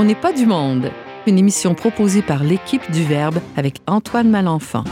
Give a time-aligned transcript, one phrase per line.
[0.00, 0.90] On n'est pas du monde,
[1.26, 4.84] une émission proposée par l'équipe du Verbe avec Antoine Malenfant.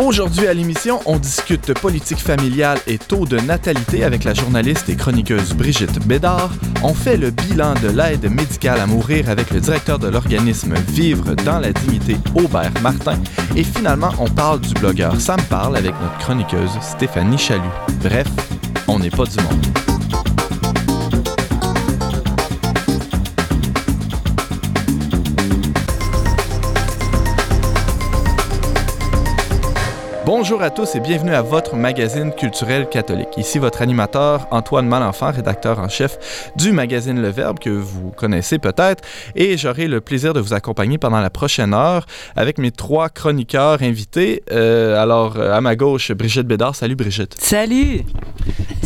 [0.00, 4.96] Aujourd'hui à l'émission, on discute politique familiale et taux de natalité avec la journaliste et
[4.96, 6.50] chroniqueuse Brigitte Bédard.
[6.82, 11.34] On fait le bilan de l'aide médicale à mourir avec le directeur de l'organisme Vivre
[11.34, 13.18] dans la dignité, Aubert Martin.
[13.54, 17.62] Et finalement, on parle du blogueur Sam Parle avec notre chroniqueuse Stéphanie Chalut.
[18.02, 18.26] Bref,
[18.88, 20.47] on n'est pas du monde.
[30.30, 33.38] Bonjour à tous et bienvenue à votre magazine culturel catholique.
[33.38, 38.58] Ici votre animateur Antoine Malenfant, rédacteur en chef du magazine Le Verbe que vous connaissez
[38.58, 39.02] peut-être
[39.34, 42.04] et j'aurai le plaisir de vous accompagner pendant la prochaine heure
[42.36, 44.42] avec mes trois chroniqueurs invités.
[44.52, 46.74] Euh, alors à ma gauche Brigitte Bédard.
[46.74, 47.34] Salut Brigitte.
[47.40, 48.02] Salut.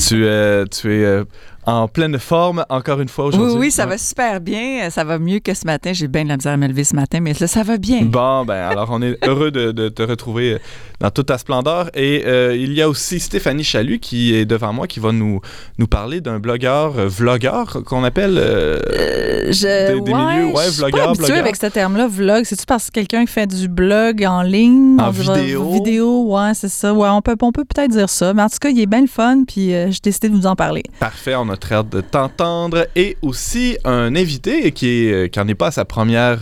[0.00, 1.24] Tu, euh, tu es euh,
[1.64, 3.52] en pleine forme encore une fois aujourd'hui.
[3.54, 4.90] Oui, oui, ça va super bien.
[4.90, 5.92] Ça va mieux que ce matin.
[5.92, 8.02] J'ai bien de la misère à me lever ce matin, mais là, ça va bien.
[8.02, 10.58] Bon, ben alors on est heureux de, de te retrouver
[11.00, 11.90] dans toute ta splendeur.
[11.94, 15.40] Et euh, il y a aussi Stéphanie Chalut qui est devant moi, qui va nous,
[15.78, 20.64] nous parler d'un blogueur, euh, vlogueur qu'on appelle euh, je, des, des ouais, milieux, ouais,
[20.70, 21.38] je vlogueur, suis pas blogueur.
[21.38, 22.44] avec ce terme-là, vlog.
[22.44, 25.00] C'est-tu parce que quelqu'un fait du blog en ligne?
[25.00, 25.70] En vidéo?
[25.72, 26.92] Vidéo, ouais, c'est ça.
[26.92, 28.34] Ouais, on peut, on peut peut-être dire ça.
[28.34, 30.56] Mais en tout cas, il est bien le fun, puis j'ai décidé de vous en
[30.56, 30.82] parler.
[31.00, 32.86] Parfait, on a très hâte de t'entendre.
[32.96, 36.40] Et aussi un invité qui, est, qui en est pas à sa première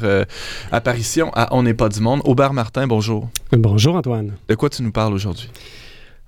[0.73, 2.21] apparition à On n'est pas du monde.
[2.25, 3.29] Aubert Martin, bonjour.
[3.53, 4.33] Bonjour Antoine.
[4.49, 5.51] De quoi tu nous parles aujourd'hui?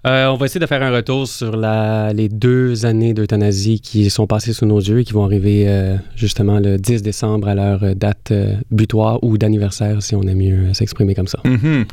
[0.04, 4.10] Euh, on va essayer de faire un retour sur la, les deux années d'euthanasie qui
[4.10, 7.54] sont passées sous nos yeux et qui vont arriver euh, justement le 10 décembre à
[7.54, 11.38] leur date euh, butoir ou d'anniversaire, si on aime mieux s'exprimer comme ça.
[11.44, 11.86] Mm-hmm.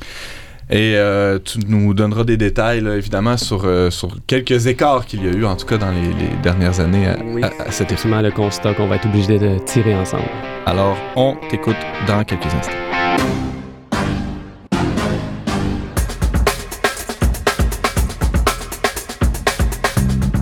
[0.71, 5.23] Et euh, tu nous donneras des détails, là, évidemment, sur, euh, sur quelques écarts qu'il
[5.23, 7.41] y a eu, en tout cas dans les, les dernières années à, oui.
[7.43, 8.07] à, à cet effet.
[8.21, 10.29] le constat qu'on va être obligé de tirer ensemble.
[10.67, 12.88] Alors, on t'écoute dans quelques instants.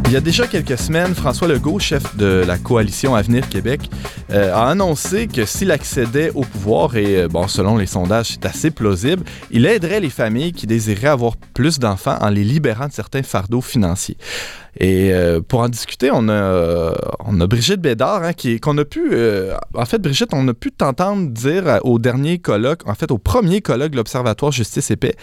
[0.07, 3.89] Il y a déjà quelques semaines, François Legault, chef de la coalition Avenir Québec,
[4.31, 8.45] euh, a annoncé que s'il accédait au pouvoir, et euh, bon, selon les sondages, c'est
[8.45, 12.93] assez plausible, il aiderait les familles qui désiraient avoir plus d'enfants en les libérant de
[12.93, 14.15] certains fardeaux financiers.
[14.79, 16.93] Et euh, pour en discuter, on a,
[17.25, 19.09] on a Brigitte Bédard, hein, qui, qu'on a pu.
[19.11, 23.17] Euh, en fait, Brigitte, on a pu t'entendre dire au dernier colloque, en fait, au
[23.17, 25.15] premier colloque de l'Observatoire Justice et Paix,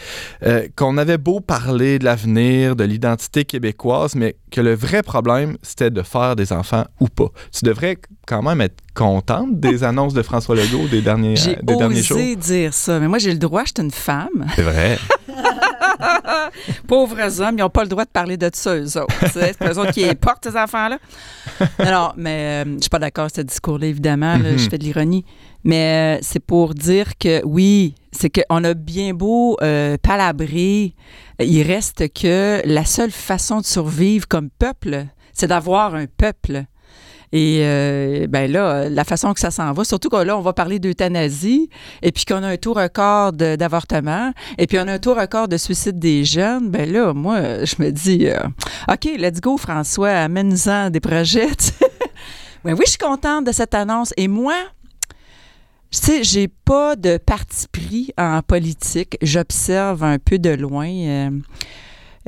[0.45, 5.57] euh, qu'on avait beau parler de l'avenir, de l'identité québécoise, mais que le vrai problème,
[5.63, 7.31] c'était de faire des enfants ou pas.
[7.53, 7.97] Tu devrais
[8.27, 12.19] quand même être contente des annonces de François Legault des derniers, j'ai des derniers jours.
[12.19, 14.47] J'ai osé dire ça, mais moi, j'ai le droit, je suis une femme.
[14.57, 14.99] C'est vrai.
[16.87, 19.15] Pauvres hommes, ils n'ont pas le droit de parler de ça, eux autres.
[19.33, 20.99] C'est eux autres qui portent ces enfants-là.
[21.85, 24.39] Non, mais euh, je suis pas d'accord avec ce discours-là, évidemment.
[24.39, 24.59] Là, Mhm.
[24.59, 25.25] Je fais de l'ironie.
[25.65, 30.95] Mais euh, c'est pour dire que oui, c'est qu'on a bien beau euh, palabrer,
[31.41, 36.65] il reste que la seule façon de survivre comme peuple, c'est d'avoir un peuple.
[37.37, 40.53] Et euh, ben là, la façon que ça s'en va, surtout que là, on va
[40.53, 41.69] parler d'euthanasie,
[42.01, 45.49] et puis qu'on a un taux record d'avortement, et puis on a un taux record
[45.49, 48.39] de suicide des jeunes, ben là, moi, je me dis, euh,
[48.89, 51.49] OK, let's go, François, amène-en des projets.
[51.57, 51.75] tu sais.
[52.65, 54.15] Ben oui, je suis contente de cette annonce.
[54.17, 54.55] Et moi,
[55.91, 59.19] tu sais, j'ai pas de parti pris en politique.
[59.21, 60.89] J'observe un peu de loin.
[60.89, 61.31] euh,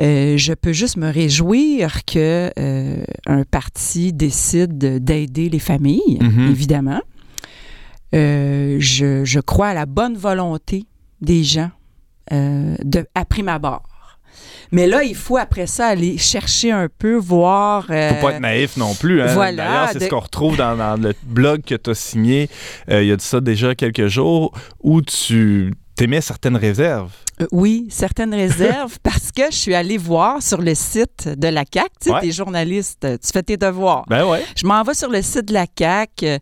[0.00, 6.50] euh, je peux juste me réjouir que euh, un parti décide d'aider les familles, Mhm.
[6.50, 7.00] évidemment.
[8.14, 10.84] Euh, je, je crois à la bonne volonté
[11.20, 11.70] des gens
[12.30, 13.82] de, à prime abord.
[14.72, 17.86] Mais là, il faut après ça aller chercher un peu, voir.
[17.90, 19.22] euh, Faut pas être naïf non plus.
[19.22, 19.32] Hein?
[19.32, 22.48] voilà, D'ailleurs, c'est de- ce qu'on retrouve dans, dans le blog que tu as signé
[22.90, 24.52] euh, il y a de ça déjà quelques jours
[24.82, 27.10] où tu t'émets certaines réserves.
[27.40, 31.64] Euh, Oui, certaines réserves parce que je suis allée voir sur le site de la
[31.64, 31.88] CAC.
[32.00, 32.20] Tu sais, Ouais.
[32.20, 34.04] t'es journaliste, euh, tu fais tes devoirs.
[34.08, 34.44] Ben ouais.
[34.56, 36.10] Je m'en vais sur le site de la CAC.
[36.22, 36.38] euh,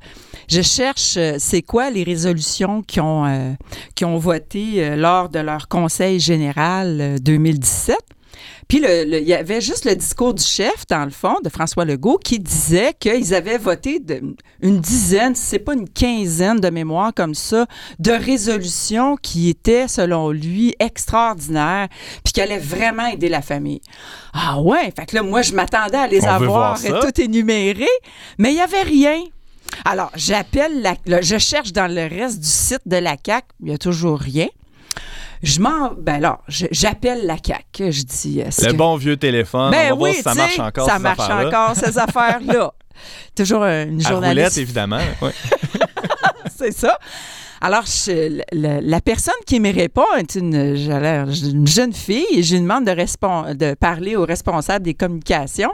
[0.49, 3.53] Je cherche c'est quoi les résolutions qui ont, euh,
[3.95, 7.97] qui ont voté lors de leur conseil général euh, 2017.
[8.69, 12.19] Puis il y avait juste le discours du chef, dans le fond, de François Legault,
[12.19, 17.12] qui disait qu'ils avaient voté de- une dizaine, si c'est pas une quinzaine de mémoires
[17.14, 17.66] comme ça,
[17.99, 21.88] de résolutions qui étaient, selon lui, extraordinaires,
[22.25, 23.81] puis qui allaient vraiment aider la famille.
[24.32, 27.87] Ah ouais, fait que là, moi, je m'attendais à les On avoir tout énumérés,
[28.38, 29.22] mais il n'y avait rien.
[29.84, 33.75] Alors, j'appelle, la, je cherche dans le reste du site de la CAC, il n'y
[33.75, 34.46] a toujours rien.
[35.44, 35.93] Je m'en.
[35.96, 37.93] Ben alors, j'appelle la CAQ.
[37.93, 38.41] Je dis.
[38.41, 39.70] est-ce Le que- bon vieux téléphone.
[39.70, 40.88] ben on va oui, voir si ça marche encore.
[40.88, 41.49] Ça ces marche affaires-là.
[41.49, 42.73] encore, ces affaires-là.
[43.37, 44.58] Toujours une À roulette, journaliste.
[44.58, 45.00] évidemment.
[45.23, 45.31] ouais.
[46.56, 46.99] c'est ça.
[47.61, 52.61] Alors, je- la personne qui me répond est une, une jeune fille et je lui
[52.62, 55.73] demande de, respon- de parler au responsable des communications,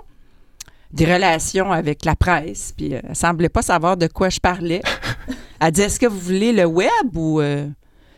[0.93, 2.73] des relations avec la presse.
[2.77, 4.83] Puis euh, elle semblait pas savoir de quoi je parlais.
[5.61, 7.41] Elle dit Est-ce que vous voulez le web ou.
[7.41, 7.67] euh?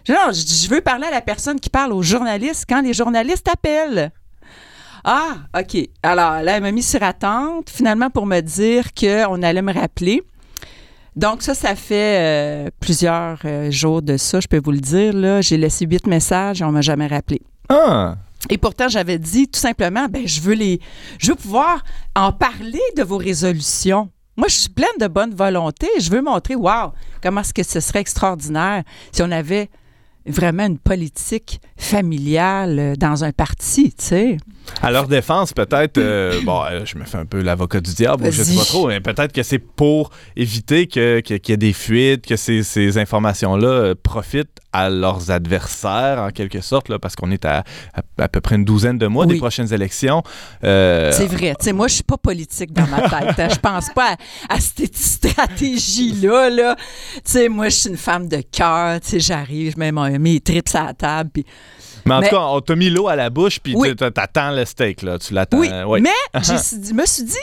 [0.09, 4.11] Non, je veux parler à la personne qui parle aux journalistes quand les journalistes appellent.
[5.05, 5.89] Ah, OK.
[6.03, 10.23] Alors, là, elle m'a mis sur attente, finalement, pour me dire qu'on allait me rappeler.
[11.17, 15.13] Donc, ça, ça fait euh, plusieurs euh, jours de ça, je peux vous le dire.
[15.13, 15.41] Là.
[15.41, 17.43] J'ai laissé huit messages et on m'a jamais rappelé.
[17.69, 18.17] Ah,
[18.49, 20.81] Et pourtant, j'avais dit tout simplement, ben, je veux les,
[21.19, 21.83] je veux pouvoir
[22.17, 24.09] en parler de vos résolutions.
[24.37, 25.87] Moi, je suis pleine de bonne volonté.
[26.01, 28.83] Je veux montrer, wow, comment est-ce que ce serait extraordinaire
[29.13, 29.69] si on avait
[30.27, 34.37] vraiment une politique familiale euh, dans un parti, tu sais.
[34.81, 38.31] À leur défense, peut-être, euh, bon, euh, je me fais un peu l'avocat du diable,
[38.31, 41.57] je sais pas trop, mais peut-être que c'est pour éviter que- que- qu'il y ait
[41.57, 46.99] des fuites, que ces, ces informations-là euh, profitent à leurs adversaires, en quelque sorte, là,
[46.99, 47.65] parce qu'on est à,
[47.95, 49.35] à, à peu près une douzaine de mois Oui.
[49.35, 50.23] des prochaines élections.
[50.65, 51.55] Euh, C'est vrai.
[51.59, 53.39] Tu sais, moi, je suis pas politique dans ma tête.
[53.39, 53.49] hein.
[53.53, 54.17] Je pense pas
[54.49, 56.51] à, à cette stratégie-là.
[56.51, 56.77] Là.
[57.51, 58.99] Moi, je suis une femme de cœur.
[59.17, 61.31] J'arrive, je mets mes trips à la table.
[61.35, 61.45] Puis
[62.05, 63.91] mais en mais- tout cas, on t'a mis l'eau à la bouche, puis Oui.
[63.91, 65.19] tu t'attends le steak, là.
[65.19, 65.59] Tu l'attends.
[65.59, 66.01] Oui, ouais.
[66.01, 66.11] mais
[66.43, 67.37] je me suis dit,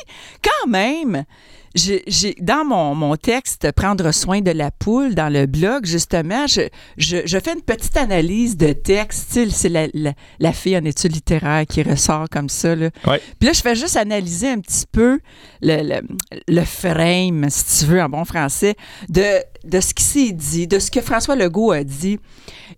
[0.43, 1.23] quand même,
[1.75, 2.03] j'ai,
[2.41, 6.61] dans mon, mon texte Prendre soin de la poule, dans le blog, justement, je,
[6.97, 9.39] je, je fais une petite analyse de texte.
[9.51, 12.75] C'est la, la, la fille en études littéraires qui ressort comme ça.
[12.75, 12.89] Là.
[13.05, 13.21] Ouais.
[13.39, 15.19] Puis là, je fais juste analyser un petit peu
[15.61, 16.01] le, le,
[16.47, 18.75] le frame, si tu veux, en bon français,
[19.09, 19.23] de,
[19.63, 22.19] de ce qui s'est dit, de ce que François Legault a dit.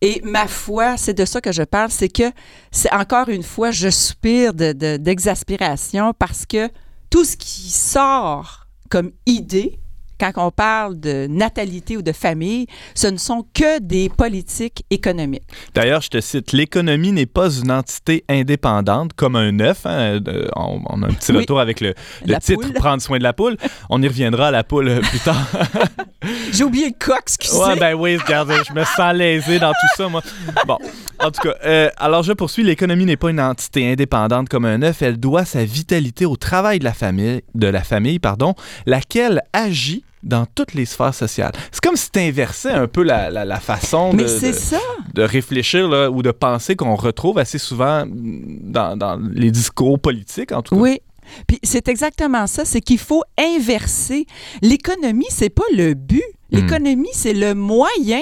[0.01, 2.31] Et ma foi, c'est de ça que je parle, c'est que
[2.71, 6.69] c'est encore une fois, je soupire de- de- d'exaspération parce que
[7.09, 8.60] tout ce qui sort
[8.91, 9.79] comme idée,
[10.21, 15.43] quand on parle de natalité ou de famille, ce ne sont que des politiques économiques.
[15.73, 19.85] D'ailleurs, je te cite, l'économie n'est pas une entité indépendante comme un œuf.
[19.85, 20.19] hein,
[20.55, 21.39] on, on a un petit Oui.
[21.39, 21.93] retour avec le,
[22.39, 22.73] titre poule.
[22.73, 23.57] Prendre soin de la poule.
[23.89, 25.47] On y reviendra à la poule euh, plus tard.
[26.51, 27.57] J'ai oublié le coq, excusez.
[27.57, 30.21] Ouais, ben oui, regarde, je me sens lésé dans tout ça, moi.
[30.67, 30.77] Bon,
[31.19, 32.63] en tout cas, euh, alors je poursuis.
[32.63, 35.01] L'économie n'est pas une entité indépendante comme un œuf.
[35.01, 38.53] Elle doit sa vitalité au travail de la famille, de la famille, pardon,
[38.85, 41.51] laquelle agit dans toutes les sphères sociales.
[41.71, 44.17] C'est comme si tu inversais un peu la, la- la façon de,
[45.13, 50.51] de réfléchir là, ou de penser qu'on retrouve assez souvent dans, dans les discours politiques,
[50.51, 50.81] en tout cas.
[50.81, 50.99] Oui.
[51.47, 54.25] Puis c'est exactement ça, c'est qu'il faut inverser.
[54.61, 56.21] L'économie, c'est pas le but.
[56.51, 56.55] Hmm.
[56.57, 58.21] L'économie, c'est le moyen.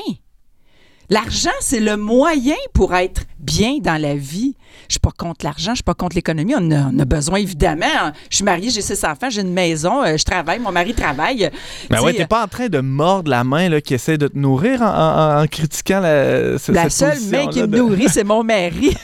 [1.09, 4.55] L'argent, c'est le moyen pour être bien dans la vie.
[4.87, 6.53] Je suis pas contre l'argent, je suis pas contre l'économie.
[6.57, 7.85] On a, on a besoin, évidemment.
[8.29, 11.49] Je suis mariée, j'ai six enfants, j'ai une maison, euh, je travaille, mon mari travaille.
[11.89, 14.27] Ben Tu ouais, t'es pas en train de mordre la main là, qui essaie de
[14.27, 17.77] te nourrir en, en- en critiquant la, ce- La cette seule main qui me de-
[17.77, 18.95] nourrit, c'est mon mari.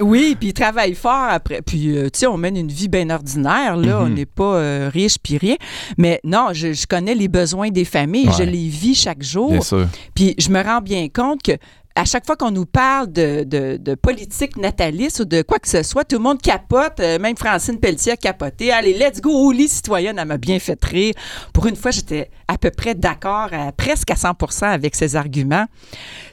[0.00, 1.62] Oui, puis il travaille fort après.
[1.62, 4.00] Puis, euh, tu sais, on mène une vie bien ordinaire, là.
[4.02, 4.14] On Mhm.
[4.14, 5.56] n'est pas euh, riche puis rien.
[5.98, 8.28] Mais non, je, je connais les besoins des familles.
[8.32, 8.46] Je Ouais.
[8.46, 9.50] les vis chaque jour.
[9.52, 9.86] Bien sûr.
[10.14, 11.52] Puis je me rends bien compte que
[11.96, 15.68] à chaque fois qu'on nous parle de, de- de politique nataliste ou de quoi que
[15.68, 17.00] ce soit, tout le monde capote.
[17.00, 18.70] Euh, même Francine Pelletier a capoté.
[18.70, 20.18] Allez, let's go au lit citoyenne.
[20.18, 21.14] Elle m'a bien fait rire.
[21.52, 25.66] Pour une fois, j'étais à peu près d'accord, presque à 100% avec ses arguments.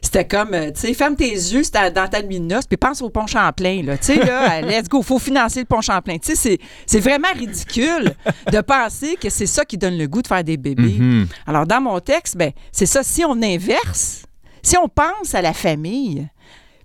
[0.02, 1.64] C'était comme, euh, tu sais, ferme tes yeux
[1.96, 3.82] dans ta nuit de noces, puis pense au pont Champlain.
[3.84, 3.98] Là.
[3.98, 6.18] Tu sais, là, euh, let's go, faut financer le pont Champlain.
[6.18, 8.14] Tu sais, c'est- vraiment ridicule
[8.52, 10.98] de penser que c'est ça qui donne le goût de faire des bébés.
[11.00, 11.28] Mhm.
[11.48, 13.02] Alors, dans mon texte, ben, c'est ça.
[13.04, 14.24] Si on inverse,
[14.64, 16.28] si on pense à la famille,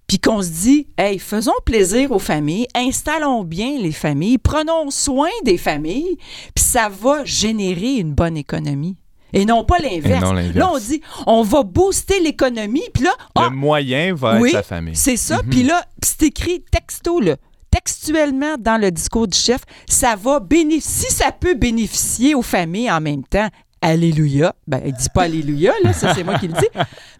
[0.06, 5.28] puis qu'on se dit, hey, faisons plaisir aux familles, installons bien les familles, prenons soin
[5.44, 6.16] des familles,
[6.54, 8.96] puis ça va générer une bonne économie.
[9.34, 10.22] Et non pas l'inverse.
[10.24, 10.56] non l'inverse.
[10.56, 14.54] Là, on dit, on va booster l'économie, puis là, ah, Le moyen va oui, être
[14.54, 14.96] la famille.
[14.96, 15.42] c'est ça.
[15.42, 15.50] Mhm.
[15.50, 17.36] Puis là, c'est écrit texto, là,
[17.70, 22.90] textuellement dans le discours du chef, ça va bénéficier, si ça peut bénéficier aux familles
[22.90, 23.48] en même temps,
[23.80, 24.54] Alléluia.
[24.66, 26.68] Ben, il dit pas Alléluia, là, ça c'est moi qui le dis.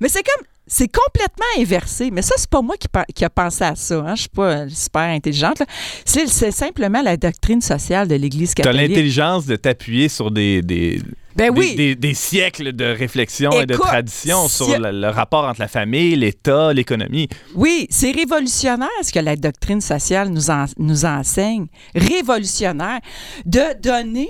[0.01, 2.11] Mais c'est comme, c'est complètement inversé.
[2.11, 3.97] Mais ça, c'est pas moi qui, qui a pensé à ça.
[4.07, 4.15] Hein.
[4.17, 5.63] Je suis pas super intelligente.
[6.05, 8.89] C'est, simplement la doctrine sociale de l'Église Tu as catholique.
[8.91, 11.01] l'intelligence de t'appuyer sur des, des,
[11.37, 11.75] Ben des- oui.
[11.75, 15.69] des, des siècles de réflexion et de tradition si- sur le, le rapport entre la
[15.69, 17.29] famille, l'État, l'économie.
[17.55, 21.67] Oui, c'est révolutionnaire ce que la doctrine sociale nous, en- nous enseigne.
[21.95, 23.01] Révolutionnaire.
[23.47, 24.29] De donner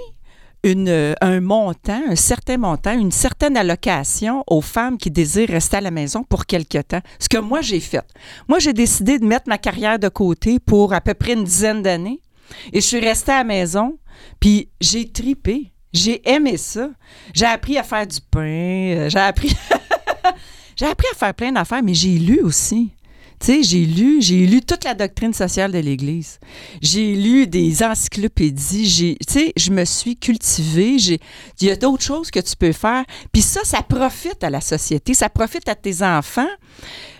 [0.67, 5.81] euh, un montant, un certain montant, une certaine allocation aux femmes qui désirent rester à
[5.81, 7.01] la maison pour quelque temps.
[7.19, 8.03] Ce que moi, j'ai fait.
[8.49, 11.83] Moi, j'ai décidé de mettre ma carrière de côté pour à peu près une dizaine
[11.83, 12.21] d'années.
[12.73, 13.99] Et je suis restée à la maison,
[14.41, 15.73] puis j'ai tripé.
[15.93, 16.91] J'ai aimé ça.
[17.33, 18.41] J'ai appris à faire du pain.
[18.97, 19.55] euh, J'ai appris...
[20.77, 22.91] j'ai appris à faire plein d'affaires, mais j'ai lu aussi.
[23.45, 26.39] J'ai lu, j'ai lu toute la doctrine sociale de l'Église.
[26.83, 28.87] J'ai lu des encyclopédies.
[28.87, 30.99] J'ai, je me suis cultivée.
[30.99, 31.21] J'ai,
[31.61, 33.05] il y a d'autres choses que tu peux faire.
[33.33, 35.15] Puis ça, ça profite à la société.
[35.15, 36.49] Ça profite à tes enfants.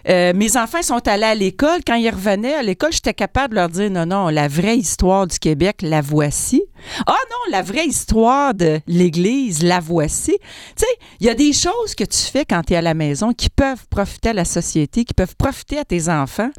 [0.09, 1.81] Euh, mes enfants sont allés à l'école.
[1.87, 5.27] Quand ils revenaient à l'école, j'étais capable de leur dire non, non, la vraie histoire
[5.27, 6.63] du Québec, la voici.
[7.07, 10.37] Ah non, la vraie histoire de l'Église, la voici.
[10.41, 12.95] Tu sais, il y a des choses que tu fais quand tu es à la
[12.95, 16.51] maison qui peuvent profiter à la société, qui peuvent profiter à tes enfants.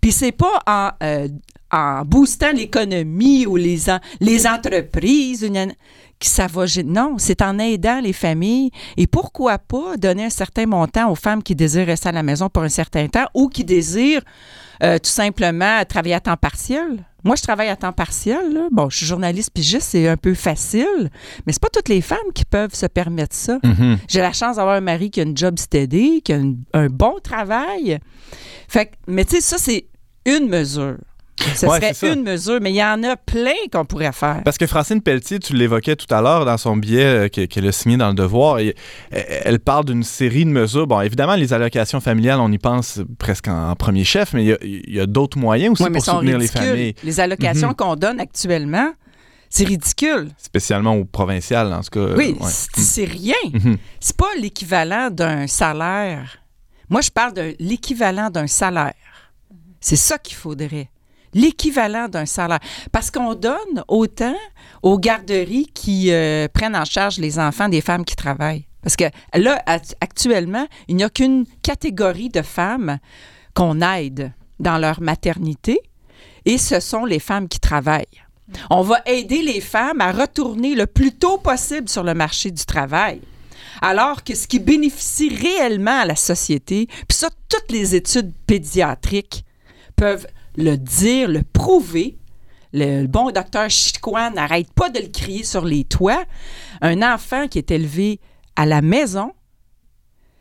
[0.00, 1.28] Puis c'est pas en, euh,
[1.72, 5.40] en boostant l'économie ou les, en- les entreprises
[6.18, 6.64] que ça va.
[6.84, 8.70] Non, c'est en aidant les familles.
[8.96, 12.48] Et pourquoi pas donner un certain montant aux femmes qui désirent rester à la maison
[12.48, 14.22] pour un certain temps ou qui désirent
[14.82, 17.04] euh, tout simplement travailler à temps partiel.
[17.24, 18.52] Moi, je travaille à temps partiel.
[18.54, 18.68] là.
[18.70, 21.10] Bon, je suis journaliste pigiste, c'est un peu facile,
[21.44, 23.58] mais c'est pas toutes les femmes qui peuvent se permettre ça.
[23.64, 23.98] Mhm.
[24.08, 26.86] J'ai la chance d'avoir un mari qui a une job steady, qui a une- un
[26.88, 27.98] bon travail.
[28.68, 29.86] Fait que- mais tu sais, ça, c'est
[30.24, 30.98] une mesure.
[31.54, 34.42] Ce Ouais, serait une mesure, mais il y en a plein qu'on pourrait faire.
[34.44, 37.66] Parce que Francine Pelletier, tu l'évoquais tout à l'heure dans son billet euh, que- qu'elle
[37.66, 38.74] a signé dans Le Devoir, et,
[39.14, 40.86] euh, elle parle d'une série de mesures.
[40.86, 45.00] Bon, évidemment, les allocations familiales, on y pense presque en, premier chef, mais il y
[45.00, 47.74] a- d'autres moyens aussi Oui, pour soutenir les familles, Les allocations Mhm.
[47.74, 48.92] qu'on donne actuellement,
[49.50, 50.28] c'est ridicule.
[50.38, 52.14] spécialement aux provinciales, en tout cas.
[52.16, 52.50] oui, euh, ouais.
[52.50, 53.34] c'est c'est rien.
[53.52, 53.76] Mhm.
[54.00, 56.38] C'est pas l'équivalent d'un salaire.
[56.88, 58.94] Moi, je parle de l'équivalent d'un salaire.
[59.80, 60.88] C'est ça qu'il faudrait.
[61.36, 62.58] L'équivalent d'un salaire.
[62.90, 64.34] Parce qu'on donne autant
[64.82, 68.66] aux garderies qui euh, prennent en charge les enfants des femmes qui travaillent.
[68.82, 72.98] Parce que là, act- actuellement, il n'y a qu'une catégorie de femmes
[73.54, 75.78] qu'on aide dans leur maternité,
[76.44, 78.06] et ce sont les femmes qui travaillent.
[78.70, 82.64] On va aider les femmes à retourner le plus tôt possible sur le marché du
[82.64, 83.20] travail.
[83.82, 89.44] Alors que ce qui bénéficie réellement à la société, puis ça, toutes les études pédiatriques
[89.96, 90.26] peuvent
[90.56, 92.18] le dire, le prouver.
[92.72, 96.24] Le, bon docteur Chicoine n'arrête pas de le crier sur les toits.
[96.82, 98.20] Un enfant qui est élevé
[98.54, 99.32] à la maison,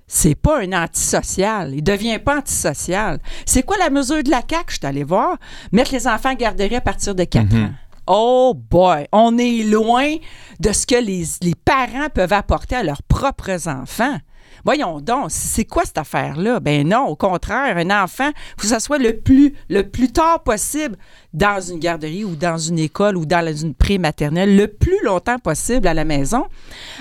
[0.08, 1.74] c'est pas un antisocial.
[1.74, 3.20] Il devient pas antisocial.
[3.46, 4.66] C'est quoi la mesure de la CAQ?
[4.70, 5.38] Je suis allée voir.
[5.72, 7.64] Mettre les enfants en garderie à partir de 4 Mhm.
[7.64, 7.72] ans.
[8.08, 10.16] Oh boy, on est loin
[10.60, 14.18] de ce que les, parents peuvent apporter à leurs propres enfants.
[14.64, 16.60] Voyons donc, c'est quoi cette affaire-là?
[16.60, 20.44] Ben non, au contraire, un enfant, faut que ça soit le plus, le plus tard
[20.44, 20.98] possible
[21.34, 25.88] dans une garderie ou dans une école ou dans une pré-maternelle, le plus longtemps possible
[25.88, 26.46] à la maison,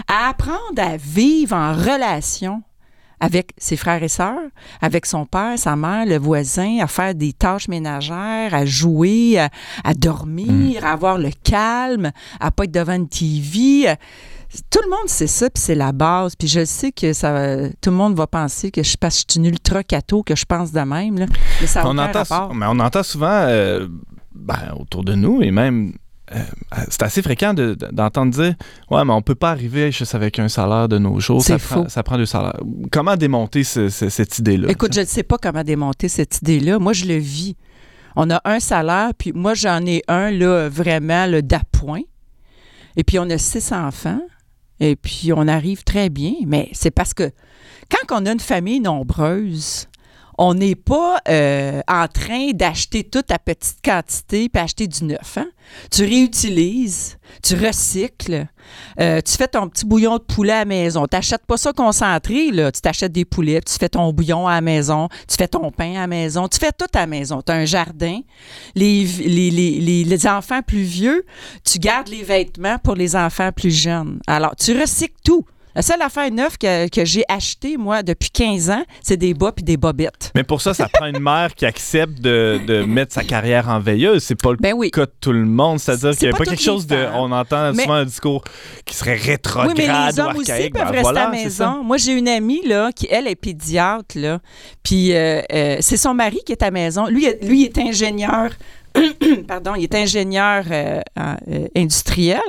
[0.08, 2.62] à apprendre à vivre en relation
[3.24, 4.50] avec ses frères et sœurs,
[4.82, 9.48] avec son père, sa mère, le voisin, à faire des tâches ménagères, à jouer, à,
[9.82, 13.94] à dormir, à avoir le calme, à pas être devant une TV.
[14.70, 16.36] Tout le monde sait ça, puis c'est la base.
[16.36, 19.32] Puis je sais que ça, tout le monde va penser que je, parce que je
[19.32, 21.18] suis une ultra catho, que je pense de même.
[21.18, 21.26] là.
[21.62, 22.54] Mais ça on, entend, rapport.
[22.54, 23.88] mais on entend souvent euh,
[24.34, 25.94] ben, autour de nous et même.
[26.32, 26.38] Euh,
[26.88, 28.54] c'est assez fréquent de- de- d'entendre dire
[28.90, 31.42] Ouais, mais on peut pas arriver juste avec un salaire de nos jours.
[31.42, 32.58] Ça prend, ça prend deux salaires.
[32.90, 34.68] Comment démonter ce- ce- cette idée-là?
[34.70, 36.78] Écoute, je ne sais pas comment démonter cette idée-là.
[36.78, 37.56] Moi, je le vis.
[38.16, 42.02] On a un salaire, puis moi, j'en ai un, là, vraiment, le d'appoint.
[42.96, 44.20] Et puis, on a six enfants.
[44.80, 46.32] Et puis, on arrive très bien.
[46.46, 47.30] Mais c'est parce que
[47.90, 49.88] quand on a une famille nombreuse,
[50.38, 55.38] on n'est pas euh, en train d'acheter tout à petite quantité puis acheter du neuf.
[55.38, 55.46] hein.
[55.90, 58.46] Tu réutilises, tu recycles,
[59.00, 61.06] euh, tu fais ton petit bouillon de poulet à maison.
[61.06, 62.50] Tu n'achètes pas ça concentré.
[62.50, 65.92] Tu t'achètes des poulets, tu fais ton bouillon à la maison, tu fais ton pain
[65.96, 67.40] à la maison, tu fais tout à la maison.
[67.40, 68.20] Tu as un jardin.
[68.74, 71.24] Les, les, les- les enfants plus vieux,
[71.64, 74.20] tu gardes les vêtements pour les enfants plus jeunes.
[74.26, 75.44] Alors, tu recycles tout.
[75.76, 79.50] La seule affaire neuve que, que j'ai achetée, moi, depuis 15 ans, c'est des bas
[79.50, 80.30] puis des bobettes.
[80.36, 83.80] Mais pour ça, ça prend une mère qui accepte de, de mettre sa carrière en
[83.80, 84.22] veilleuse.
[84.22, 84.90] C'est pas le Ben oui.
[84.92, 85.80] cas de tout le monde.
[85.80, 87.06] C'est-à-dire C'est qu'il n'y a pas quelque chose de.
[87.14, 88.44] On entend Mais- souvent un discours
[88.84, 91.30] qui serait rétrograde Oui, mais les ou hommes aussi peuvent Ben rester voilà, à la
[91.30, 91.82] maison.
[91.82, 94.16] Moi, j'ai une amie là, qui, elle, est pédiatre.
[94.16, 94.38] Là,
[94.82, 97.06] puis euh, euh, c'est son mari qui est à la maison.
[97.06, 98.50] Lui, lui il est ingénieur
[99.48, 102.40] pardon, il est ingénieur euh, euh, industriel.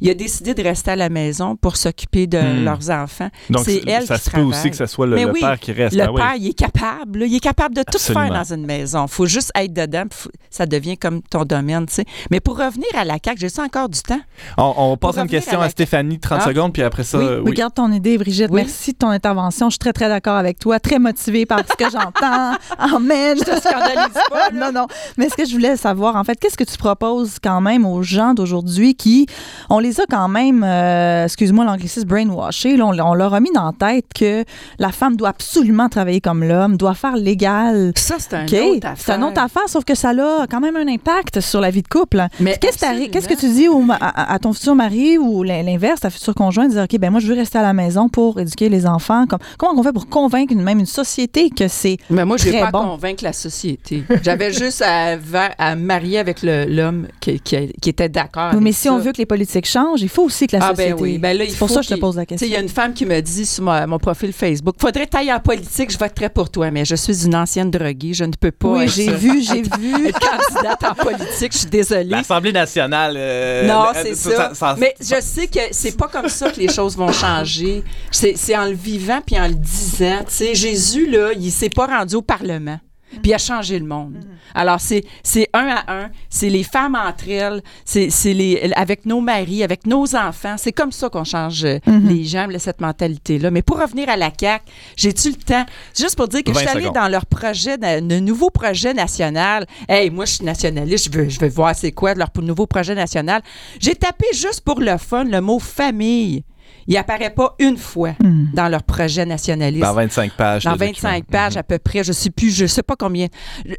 [0.00, 2.64] Il a décidé de rester à la maison pour s'occuper de Hmm.
[2.64, 3.28] leurs enfants.
[3.50, 4.70] Donc, c'est elle ça qui se peut aussi travaille.
[4.70, 5.94] que ce soit le, Mais le oui, père qui reste.
[5.94, 6.20] Le ah oui.
[6.20, 7.18] père, il est capable.
[7.20, 7.26] là.
[7.26, 8.24] Il est capable de tout Absolument.
[8.26, 9.06] faire dans une maison.
[9.06, 10.04] faut juste être dedans.
[10.10, 12.04] faut- ça devient comme ton domaine, tu sais.
[12.30, 14.20] Mais pour revenir à la CAQ, j'ai ça encore du temps.
[14.56, 16.46] On, on passe une question à Stéphanie, 30 Ah.
[16.46, 18.48] secondes, puis après ça, Oui, euh, Oui, garde ton idée, Brigitte.
[18.50, 18.62] Oui.
[18.62, 19.66] Merci de ton intervention.
[19.68, 20.80] Je suis très, très d'accord avec toi.
[20.80, 22.56] Très motivée par ce que j'entends.
[22.78, 23.36] Amen.
[23.38, 24.50] Je te scandalise pas, là.
[24.54, 24.86] non, non.
[25.18, 28.02] Mais ce que je voulais savoir, en fait, qu'est-ce que tu proposes quand même aux
[28.02, 29.26] gens d'aujourd'hui qui,
[29.68, 32.76] on les a quand même, euh, excuse-moi l'anglicisme, brainwashés.
[32.76, 34.44] là, on, on leur a mis dans la tête que
[34.78, 37.92] la femme doit absolument travailler comme l'homme, doit faire légal.
[37.96, 38.52] Ça, c'est un OK?
[38.76, 38.96] autre affaire.
[38.98, 41.82] C'est une autre affaire, sauf que ça a quand même un impact sur la vie
[41.82, 42.26] de couple.
[42.40, 46.00] Mais Qu'est-ce que qu'est-ce tu dis au à, à ton futur mari ou l'in- l'inverse,
[46.00, 48.38] ta future conjointe, de dire OK, ben moi, je veux rester à la maison pour
[48.40, 49.26] éduquer les enfants.
[49.26, 51.96] Comme- comment on fait pour convaincre une- même une société que c'est.
[52.10, 52.82] Mais moi, je vais pas bon?
[52.82, 54.04] convaincre la société.
[54.22, 55.16] J'avais juste à,
[55.58, 58.52] à marier avec l'homme qui, qui- qui était d'accord.
[58.54, 59.04] Oui, mais si on ça.
[59.04, 60.92] veut que les politiques changent, il faut aussi que la Ah, société.
[60.94, 61.18] ben oui.
[61.18, 62.46] Ben là, il c'est pour faut ça que je te pose la question.
[62.46, 65.32] il y a une femme qui me dit sur ma- mon profil Facebook Faudrait tailler
[65.32, 68.50] en politique, je voterais pour toi, mais je suis une ancienne droguée, je ne peux
[68.50, 68.68] pas.
[68.68, 70.06] Oui, être- j'ai vu, j'ai vu.
[70.08, 72.04] être candidate en politique, je suis désolée.
[72.04, 73.14] l'Assemblée nationale.
[73.16, 74.52] euh, Non, c'est ça.
[74.78, 77.82] Mais je sais que c'est pas comme ça que les choses vont changer.
[78.10, 80.18] C'est c'est en le vivant puis en le disant.
[80.26, 82.78] Tu sais, Jésus, là, il s'est pas rendu au Parlement.
[83.10, 84.18] Puis il a changé le monde.
[84.54, 86.10] Alors, c'est c'est un à un.
[86.28, 87.62] C'est les femmes entre elles.
[87.84, 90.56] C'est c'est les avec nos maris, avec nos enfants.
[90.58, 92.08] C'est comme ça qu'on change euh, Mhm.
[92.08, 93.50] les gens, cette mentalité-là.
[93.50, 94.64] Mais pour revenir à la CAQ,
[94.96, 95.64] j'ai-tu le temps?
[95.98, 96.94] Juste pour dire que je 20 suis allée secondes.
[96.94, 99.66] dans leur projet, de nouveau projet national.
[99.88, 101.12] Hey, moi, je suis nationaliste.
[101.12, 103.42] Je veux, je veux voir c'est quoi leur nouveau projet national.
[103.80, 106.44] J'ai tapé juste pour le fun le mot famille.
[106.90, 108.46] Il apparaît pas une fois Hmm.
[108.52, 109.84] dans leur projet nationaliste.
[109.84, 110.64] Dans 25 pages.
[110.64, 111.24] Dans de 25 documents.
[111.30, 113.28] pages à peu près, je sais plus, je sais pas combien.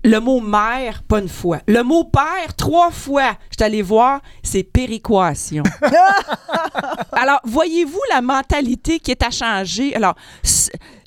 [0.06, 1.60] Le mot mère, pas une fois.
[1.68, 3.34] Le mot père, trois fois.
[3.51, 5.63] Je suis allée voir, c'est péréquation.
[7.12, 9.94] Alors, voyez-vous la mentalité qui est à changer?
[9.94, 10.15] Alors,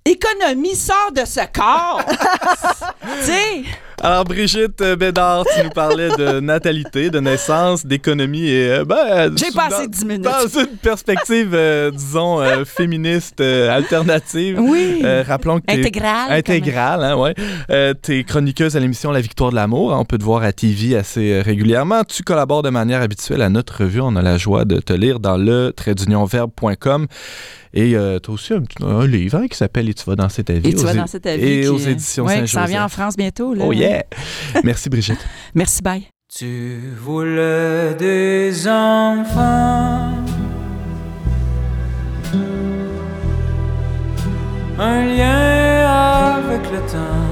[0.04, 2.02] économie sort de ce corps.
[3.02, 3.64] tu sais,
[4.04, 8.68] Alors, Brigitte euh, Bédard, tu nous parlais de natalité, de naissance, d'économie et.
[8.70, 10.23] euh, ben, j'ai dans- passé 10 minutes.
[10.25, 14.61] Dans une perspective, euh, disons, euh, féministe euh, alternative.
[14.61, 15.00] Oui.
[15.02, 16.30] Euh, rappelons que Intégrale.
[16.32, 17.34] Intégrale, hein, ouais.
[17.70, 19.94] Euh, t'es chroniqueuse à l'émission La Victoire de l'amour.
[19.99, 22.04] On peut te voir à TV assez euh, régulièrement.
[22.04, 24.02] Tu collabores de manière habituelle à notre revue.
[24.02, 27.07] On a la joie de te lire dans le traitdunionverbe.com.
[27.76, 30.14] Et euh, tu as aussi un, petit- un livre hein, qui s'appelle Et tu vas
[30.16, 30.68] danser ta vie.
[30.68, 31.42] Et tu aux vas danser ta vie.
[31.44, 32.62] Et qui- aux éditions ouais, qui Saint-Joseph.
[32.62, 33.52] s'en vient en France bientôt.
[33.54, 33.64] Là.
[33.66, 34.04] Oh yeah!
[34.64, 35.18] Merci Brigitte.
[35.54, 36.04] Merci, bye.
[36.37, 40.12] Tu voulais des enfants,
[44.78, 47.24] un lien avec le temps,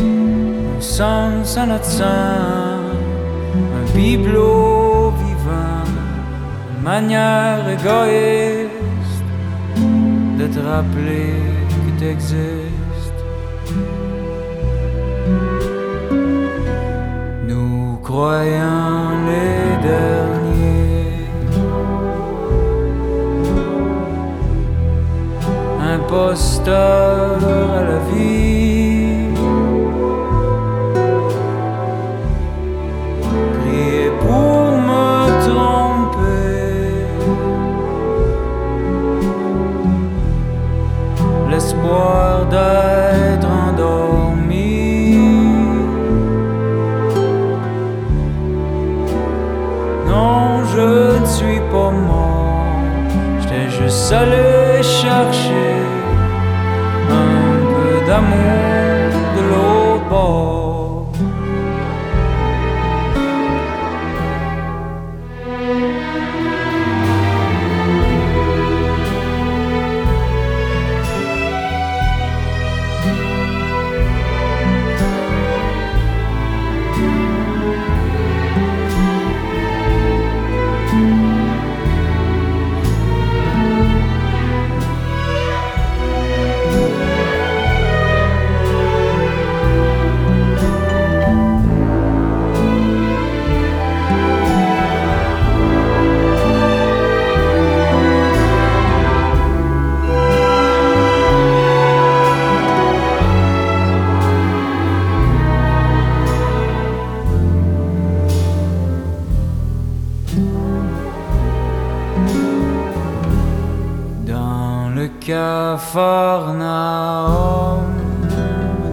[0.00, 4.89] un sens à notre sang, un bibelot
[6.82, 9.24] manière égoïste
[10.38, 11.34] de te rappeler
[11.98, 12.72] que.
[17.48, 21.28] Nous croyons les derniers.
[25.94, 27.38] Imposteur
[27.76, 28.69] à la vie.
[42.50, 45.16] D'être endormi.
[50.08, 52.80] Non, je ne suis pas mort.
[53.40, 54.49] J'étais juste allé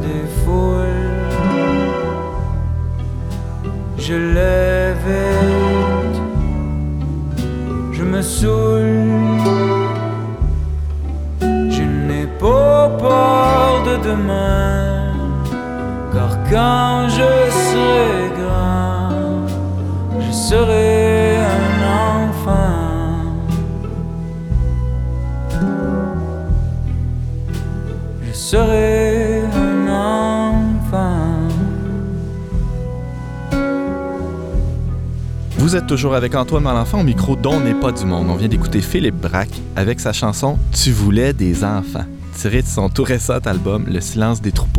[0.01, 1.29] des foules,
[3.97, 6.21] je l'évite.
[7.91, 9.11] Je me saoule.
[11.41, 15.13] Je n'ai pas peur de demain.
[16.13, 17.31] Car quand je
[17.69, 19.09] serai grand,
[20.19, 21.06] je serai
[35.57, 38.27] Vous êtes toujours avec Antoine Malenfant au micro dont n'est pas du monde.
[38.29, 42.05] On vient d'écouter Philippe Braque avec sa chanson Tu voulais des enfants,
[42.37, 44.76] tirée de son tout récent album Le silence des troupeaux.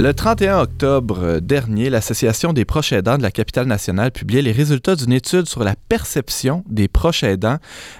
[0.00, 4.94] Le 31 octobre dernier, l'Association des proches aidants de la capitale nationale publiait les résultats
[4.94, 7.56] d'une étude sur la perception des proches aidants,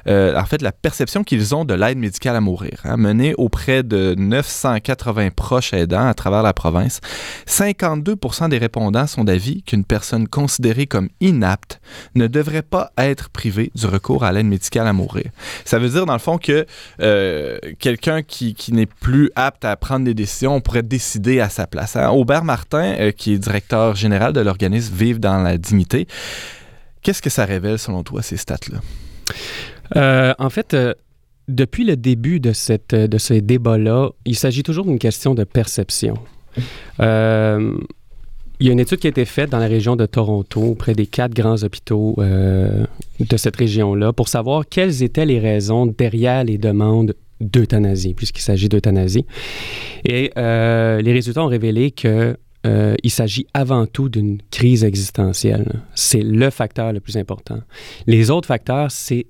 [0.07, 3.83] euh, en fait la perception qu'ils ont de l'aide médicale à mourir, hein, menée auprès
[3.83, 7.01] de 980 proches aidants à travers la province.
[7.49, 11.81] 52% des répondants sont d'avis qu'une personne considérée comme inapte
[12.15, 15.33] ne devrait pas être privée du recours à l'aide médicale à mourir.
[15.65, 16.65] Ça veut dire dans le fond que
[17.01, 21.49] euh, quelqu'un qui, qui n'est plus apte à prendre des décisions, on pourrait décider à
[21.49, 21.88] sa place.
[21.96, 26.07] Aubert Martin, euh, qui est directeur général de l'organisme Vive dans la dignité,
[27.03, 28.81] qu'est-ce que ça révèle selon toi, ces stats-là?
[29.96, 30.94] Euh, en fait, euh,
[31.48, 36.14] depuis le début de, cette, de ce débat-là, il s'agit toujours d'une question de perception.
[38.61, 40.92] Il y a une étude qui a été faite dans la région de Toronto, auprès
[40.92, 46.59] des quatre grands hôpitaux de cette région-là, pour savoir quelles étaient les raisons derrière les
[46.59, 49.27] demandes d'euthanasie, puisqu'il s'agit d'euthanasie.
[50.05, 55.83] Et euh, les résultats ont révélé que euh, s'agit avant tout d'une crise existentielle.
[55.94, 57.61] C'est le facteur le plus important.
[58.07, 59.27] Les autres facteurs, c'est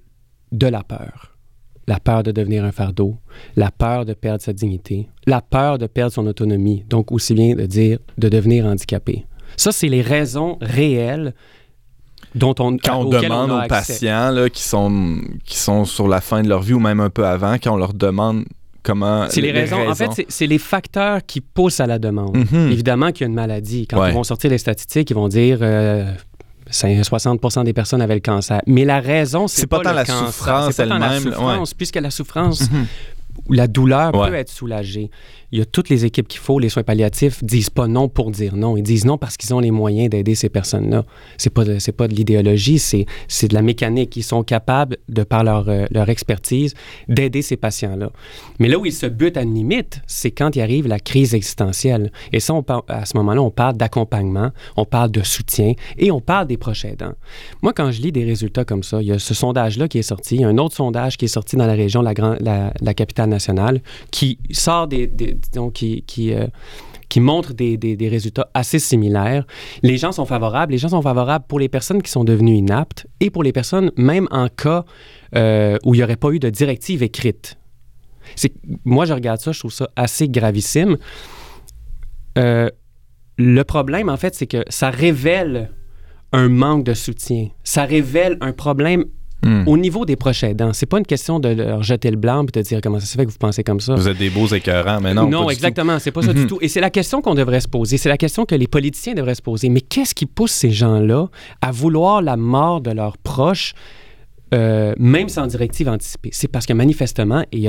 [0.52, 1.36] de la peur.
[1.86, 3.16] La peur de devenir un fardeau,
[3.56, 7.54] la peur de perdre sa dignité, la peur de perdre son autonomie, donc aussi bien
[7.54, 9.24] de dire de devenir handicapé.
[9.56, 11.34] Ça, c'est les raisons réelles
[12.34, 13.68] dont on, Quand on demande aux accès.
[13.94, 17.10] patients là, qui, sont, qui sont sur la fin de leur vie ou même un
[17.10, 18.44] peu avant, quand on leur demande
[18.82, 19.26] comment...
[19.30, 19.88] C'est les, raisons.
[19.88, 22.36] En fait, c'est- les facteurs qui poussent à la demande.
[22.36, 22.70] Mhm.
[22.72, 23.86] Évidemment qu'il y a une maladie.
[23.86, 24.10] Quand Ouais.
[24.10, 26.12] ils vont sortir les statistiques, ils vont dire euh,
[26.70, 28.60] c'est 60 des personnes avaient le cancer.
[28.66, 31.06] Mais la raison, c'est C'est pas tant le la cancer, souffrance c'est pas tant la
[31.16, 32.86] elle-même, souffrance, puisque la souffrance Mhm.
[33.48, 34.28] ou la douleur Ouais.
[34.28, 35.10] peut être soulagée.
[35.52, 36.58] Il y a toutes les équipes qu'il faut.
[36.58, 38.76] Les soins palliatifs disent pas non pour dire non.
[38.76, 41.04] Ils disent non parce qu'ils ont les moyens d'aider ces personnes-là.
[41.36, 41.64] C'est pas
[41.96, 44.16] pas de l'idéologie, c'est de la mécanique.
[44.16, 46.74] Ils sont capables, de par leur, euh, leur expertise,
[47.08, 48.10] d'aider ces patients-là.
[48.58, 51.34] Mais là où ils se butent à une limite, c'est quand il arrive la crise
[51.34, 52.12] existentielle.
[52.32, 52.54] Et ça,
[52.88, 56.84] à ce moment-là, on parle d'accompagnement, on parle de soutien et on parle des proches
[56.84, 57.14] aidants.
[57.62, 60.02] Moi, quand je lis des résultats comme ça, il y a ce sondage-là qui est
[60.02, 62.36] sorti, il y a un autre sondage qui est sorti dans la région la, grand-
[62.40, 63.80] la, capitale nationale
[64.10, 66.46] qui sort des- euh,
[67.08, 69.46] qui montre des, résultats assez similaires.
[69.82, 70.72] Les gens sont favorables.
[70.72, 73.90] Les gens sont favorables pour les personnes qui sont devenues inaptes et pour les personnes,
[73.96, 74.84] même en cas
[75.34, 77.58] euh, où il n'y aurait pas eu de directive écrite.
[78.84, 80.98] Moi, je regarde ça, je trouve ça assez gravissime.
[82.36, 82.68] Euh,
[83.36, 85.70] le problème, en fait, c'est que ça révèle
[86.32, 87.48] un manque de soutien.
[87.64, 89.06] Ça révèle un problème
[89.44, 89.62] Hmm.
[89.68, 90.72] au niveau des proches aidants.
[90.72, 93.16] C'est pas une question de leur jeter le blanc et de dire comment ça se
[93.16, 93.94] fait que vous pensez comme ça.
[93.94, 95.30] Vous êtes des beaux écœurants, mais non.
[95.30, 95.98] pas du exactement.
[96.00, 96.40] C'est pas ça Mhm.
[96.40, 96.58] du tout.
[96.60, 97.98] Et c'est la question qu'on devrait se poser.
[97.98, 99.68] C'est la question que les politiciens devraient se poser.
[99.68, 101.28] Mais qu'est-ce qui pousse ces gens-là
[101.62, 103.74] à vouloir la mort de leurs proches,
[104.54, 106.30] euh, même sans directive anticipée?
[106.32, 107.68] C'est parce que manifestement, il y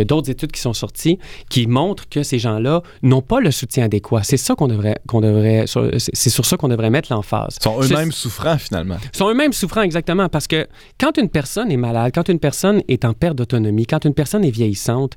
[0.00, 1.18] a, d'autres études qui sont sorties
[1.50, 4.22] qui montrent que ces gens-là n'ont pas le soutien adéquat.
[4.22, 7.56] C'est ça qu'on devrait, qu'on devrait, sur- c'est sur ça qu'on devrait mettre l'emphase.
[7.60, 8.96] Ils sont eux-mêmes souffrants, finalement.
[9.12, 10.66] sont eux-mêmes souffrants exactement parce que
[10.98, 14.44] quand une personne est malade, quand une personne est en perte d'autonomie, quand une personne
[14.44, 15.14] est vieillissante,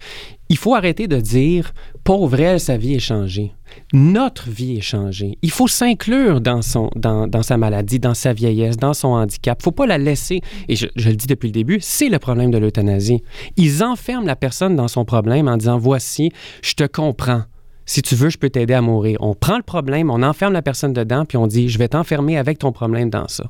[0.49, 1.71] il faut arrêter de dire
[2.09, 3.51] pauvre elle, sa vie est changée.
[3.93, 5.37] Notre vie est changée.
[5.43, 9.59] Il faut s'inclure dans, son, dans, dans sa maladie, dans sa vieillesse, dans son handicap.
[9.61, 10.41] Il faut pas la laisser.
[10.67, 13.21] Et je, je le dis depuis le début, c'est le problème de l'euthanasie.
[13.57, 16.31] Ils enferment la personne dans son problème en disant voici,
[16.63, 17.43] je te comprends.
[17.85, 19.17] Si tu veux, je peux t'aider à mourir.
[19.21, 22.39] On prend le problème, on enferme la personne dedans, puis on dit, je vais t'enfermer
[22.39, 23.43] avec ton problème dans ça.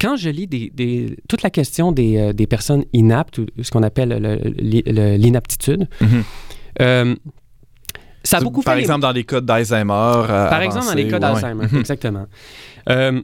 [0.00, 3.70] Quand je lis des- des- toute la question des, euh, des personnes inaptes, ou ce
[3.70, 6.24] qu'on appelle le- le- le- l'inaptitude, Mhm.
[6.80, 7.14] euh,
[8.22, 9.92] ça a beaucoup Par fait les- exemple, dans les cas d'Alzheimer.
[9.92, 11.66] euh, par exemple, dans les cas ouais, d'Alzheimer.
[11.70, 11.78] Mhm.
[11.80, 12.26] exactement.
[12.88, 13.20] Euh,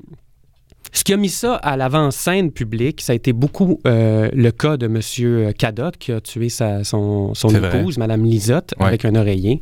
[0.93, 4.77] ce qui a mis ça à l'avant-scène publique, ça a été beaucoup euh, le cas
[4.77, 5.53] de M.
[5.53, 8.87] Cadotte qui a tué sa- son, son épouse, Mme Lisotte, Ouais.
[8.87, 9.61] avec un oreiller,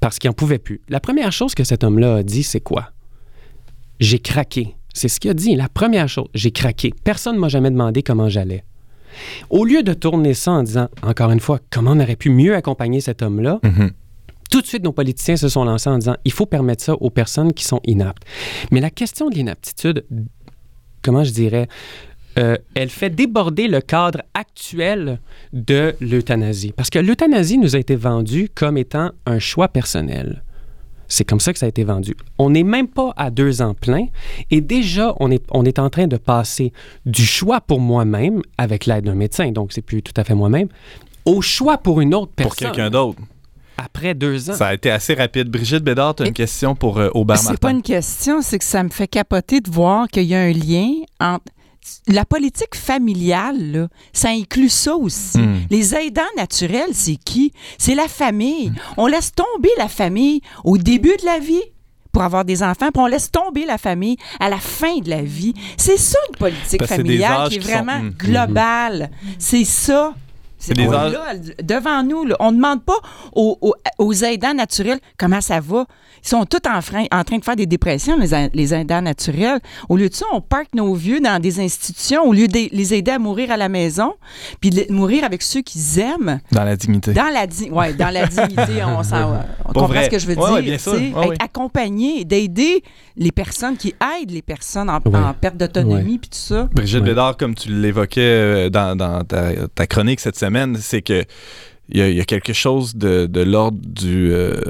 [0.00, 0.80] parce qu'il n'en pouvait plus.
[0.88, 2.90] La première chose que cet homme-là a dit, c'est quoi?
[4.00, 4.76] J'ai craqué.
[4.94, 5.54] C'est ce qu'il a dit.
[5.56, 6.92] La première chose, j'ai craqué.
[7.04, 8.64] Personne ne m'a jamais demandé comment j'allais.
[9.50, 12.54] Au lieu de tourner ça en disant, encore une fois, comment on aurait pu mieux
[12.54, 13.90] accompagner cet homme-là, Mhm.
[14.50, 17.10] Tout de suite, nos politiciens se sont lancés en disant il faut permettre ça aux
[17.10, 18.22] personnes qui sont inaptes.
[18.70, 20.06] Mais la question de l'inaptitude,
[21.02, 21.68] comment je dirais,
[22.38, 25.20] euh, elle fait déborder le cadre actuel
[25.52, 26.72] de l'euthanasie.
[26.72, 30.42] Parce que l'euthanasie nous a été vendue comme étant un choix personnel.
[31.08, 32.14] C'est comme ça que ça a été vendu.
[32.38, 34.06] On n'est même pas à deux ans plein
[34.50, 36.72] et déjà, on est, on est en train de passer
[37.06, 40.68] du choix pour moi-même avec l'aide d'un médecin, donc c'est plus tout à fait moi-même,
[41.24, 42.50] au choix pour une autre personne.
[42.50, 43.18] Pour quelqu'un d'autre.
[43.76, 44.54] Après deux ans.
[44.54, 45.48] Ça a été assez rapide.
[45.48, 47.50] Brigitte Bédard, tu as une question pour euh, Aubert Martin.
[47.52, 50.40] C'est pas une question, c'est que ça me fait capoter de voir qu'il y a
[50.40, 51.44] un lien entre
[52.06, 55.38] la politique familiale, là, ça inclut ça aussi.
[55.38, 55.60] Hmm.
[55.70, 57.52] Les aidants naturels, c'est qui?
[57.78, 58.72] C'est la famille.
[58.96, 61.62] On laisse tomber la famille au début de la vie
[62.12, 65.22] pour avoir des enfants, puis on laisse tomber la famille à la fin de la
[65.22, 65.54] vie.
[65.76, 68.10] C'est ça une politique Parce familiale qui est qui sont- vraiment Hmm.
[68.10, 69.10] globale.
[69.38, 70.14] C'est ça.
[70.58, 71.10] C'est des là,
[71.62, 72.24] devant nous.
[72.24, 72.36] là.
[72.40, 72.96] On ne demande pas
[73.32, 75.86] aux, aux- aux aidants naturels comment ça va.
[76.24, 79.60] Ils sont tous en, frein- en train de faire des dépressions, les, les aidants naturels.
[79.88, 82.94] Au lieu de ça, on parque nos vieux dans des institutions au lieu de les
[82.94, 84.14] aider à mourir à la maison,
[84.60, 86.40] puis de les- mourir avec ceux qu'ils aiment.
[86.50, 87.12] Dans la dignité.
[87.12, 88.96] Dans la, di- ouais, dans la dignité, on,
[89.72, 90.04] comprend vrai.
[90.06, 90.54] ce que je veux Ouais, dire.
[90.54, 90.94] ouais, bien sûr.
[90.94, 92.82] être accompagné, d'aider
[93.16, 95.16] les personnes qui aident les personnes en, Ouais.
[95.16, 96.68] en perte d'autonomie, puis tout ça.
[96.72, 97.08] Brigitte Ouais.
[97.10, 100.47] Bédard, comme tu l'évoquais euh, dans, dans ta, ta chronique cette semaine,
[100.80, 101.24] c'est que
[101.90, 104.60] il y, a- il y a quelque chose de, de l'ordre du euh,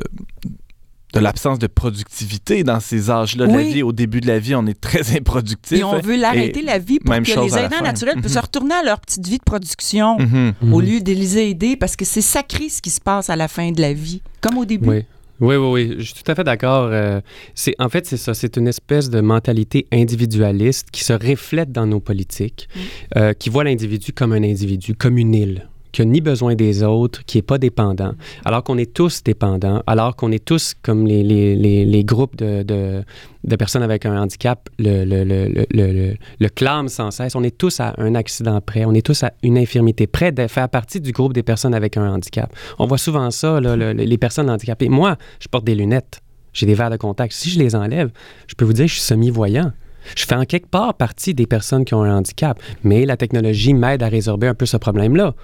[1.15, 3.83] de l'absence de productivité dans ces âges-là de la vie.
[3.83, 5.79] Au début de la vie, on est très improductif.
[5.79, 8.43] Et on veut l'arrêter la vie pour même que chose les aidants naturels puissent Mhm.
[8.43, 10.19] retourner à leur petite vie de production.
[10.19, 10.53] Mhm.
[10.73, 10.87] au Mhm.
[10.87, 13.71] lieu de les aider parce que c'est sacré ce qui se passe à la fin
[13.73, 14.89] de la vie, comme au début.
[14.89, 15.05] Oui.
[15.41, 16.89] Oui, oui, oui, je suis tout à fait d'accord.
[16.91, 17.21] Euh,
[17.55, 21.87] c'est, en fait, c'est ça, c'est une espèce de mentalité individualiste qui se reflète dans
[21.87, 22.69] nos politiques,
[23.17, 26.83] euh, qui voit l'individu comme un individu, comme une île, qui n'a ni besoin des
[26.83, 28.13] autres, qui n'est pas dépendant,
[28.45, 32.63] alors qu'on est tous dépendants, alors qu'on est tous comme les, les, les, groupes de,
[32.63, 33.03] de,
[33.45, 37.35] de personnes avec un handicap le, le, le, le, clament sans cesse.
[37.35, 40.47] On est tous à un accident près, on est tous à une infirmité près de
[40.47, 42.53] faire partie du groupe des personnes avec un handicap.
[42.79, 44.89] On voit souvent ça, là, le- le- les personnes handicapées.
[44.89, 46.21] Moi, je porte des lunettes,
[46.53, 47.33] j'ai des verres de contact.
[47.33, 48.11] Si je les enlève,
[48.47, 49.73] je peux vous dire que je suis semi-voyant.
[50.17, 53.75] Je fais en quelque part partie des personnes qui ont un handicap, mais la technologie
[53.75, 55.35] m'aide à résorber un peu ce problème-là.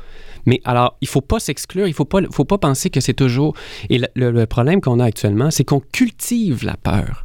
[0.47, 3.55] Mais alors, il faut pas s'exclure, il pas, faut pas penser que c'est toujours...
[3.91, 7.25] Et le, problème qu'on a actuellement, c'est qu'on cultive la peur.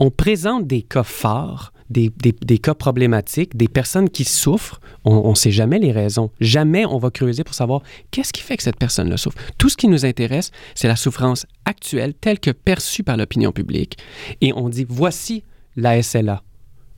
[0.00, 4.80] On présente des cas forts, des, des- des cas problématiques, des personnes qui souffrent.
[5.04, 6.30] On ne sait jamais les raisons.
[6.40, 9.38] Jamais on va creuser pour savoir qu'est-ce qui fait que cette personne-là souffre.
[9.58, 13.98] Tout ce qui nous intéresse, c'est la souffrance actuelle telle que perçue par l'opinion publique.
[14.40, 15.44] Et on dit, voici
[15.76, 16.42] la SLA.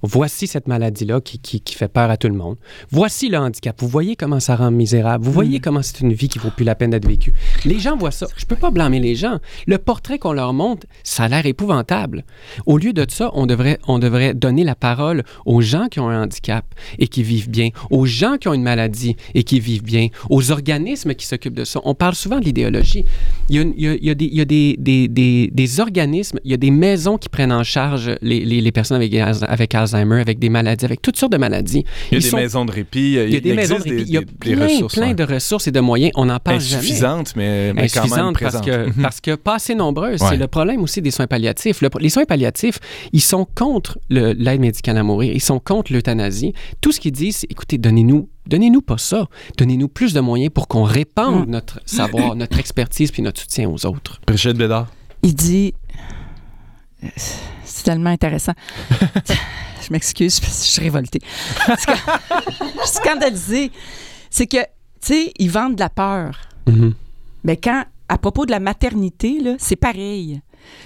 [0.03, 2.57] Voici cette maladie-là qui, qui- qui fait peur à tout le monde.
[2.91, 3.81] Voici le handicap.
[3.81, 5.25] Vous voyez comment ça rend misérable.
[5.25, 7.33] Vous voyez comment c'est une vie qui vaut plus la peine d'être vécue.
[7.65, 8.27] Les gens voient ça.
[8.37, 9.39] Je peux pas blâmer les gens.
[9.67, 12.25] Le portrait qu'on leur montre, ça a l'air épouvantable.
[12.67, 16.09] Au lieu de ça, on devrait, on devrait donner la parole aux gens qui ont
[16.11, 16.65] un handicap
[16.99, 20.51] et qui vivent bien, aux gens qui ont une maladie et qui vivent bien, aux
[20.53, 21.81] organismes qui s'occupent de ça.
[21.85, 23.05] On parle souvent de l'idéologie.
[23.49, 25.09] Il y a, il y a- il y a des, il y a des, des-
[25.09, 28.73] des- des organismes, il y a des maisons qui prennent en charge les, les- les
[28.73, 31.85] personnes avec, avec Alzheimer, avec des maladies, avec toutes sortes de maladies.
[32.11, 33.13] Il y a Ils des sont- maisons de répit.
[33.15, 35.15] il y a des maisons de répit, des- il y a plein, ressources, plein ouais.
[35.15, 36.13] de ressources et de moyens.
[36.17, 38.95] On n'en parle jamais insuffisantes, mais, mais quand même insuffisante parce présentes.
[38.95, 40.21] que, parce que pas assez nombreuses.
[40.23, 40.29] Ouais.
[40.31, 41.81] C'est le problème aussi des soins palliatifs.
[41.83, 42.79] Le- les soins palliatifs,
[43.13, 45.33] ils sont contre l'aide médicale à mourir.
[45.35, 46.53] Ils sont contre l'euthanasie.
[46.81, 49.27] Tout ce qu'ils disent, c'est écoutez, donnez-nous, donnez-nous pas ça.
[49.59, 51.51] Donnez-nous plus de moyens pour qu'on répande Mm.
[51.51, 54.21] notre savoir, notre expertise puis notre soutien aux autres.
[54.27, 54.89] Brigitte Bédard.
[55.23, 55.75] Il dit.
[57.65, 58.53] C'est tellement intéressant.
[59.87, 61.21] je m'excuse, parce que je suis révoltée.
[61.69, 61.75] Je
[62.87, 63.73] suis scandalisée.
[64.31, 64.65] C'est que, tu
[65.01, 66.37] sais, ils vendent de la peur.
[66.67, 66.95] Mhm.
[67.45, 70.41] Mais quand, à propos de la maternité, c'est pareil.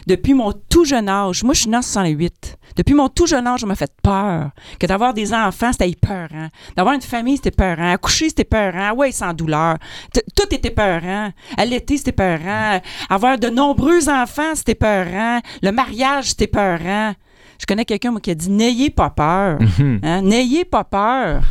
[0.06, 2.58] Depuis mon tout jeune âge, moi je suis née en 68.
[2.76, 4.50] Depuis mon tout jeune âge, on m'a fait peur.
[4.78, 6.48] Que d'avoir des enfants, c'était épeurant.
[6.76, 7.92] D'avoir une famille, c'était peurant.
[7.92, 8.92] Accoucher, c'était peurant.
[8.92, 9.76] Ouais, sans douleur.
[10.12, 11.30] T- Tout était peurant.
[11.56, 12.78] Allaiter, c'était peurant.
[13.08, 15.40] Avoir de nombreux enfants, c'était peurant.
[15.62, 17.14] Le mariage, c'était peurant.
[17.60, 19.58] Je connais quelqu'un moi, qui a dit N'ayez pas peur.
[19.60, 20.00] Mhm.
[20.02, 20.22] Hein?
[20.22, 21.42] N'ayez pas peur.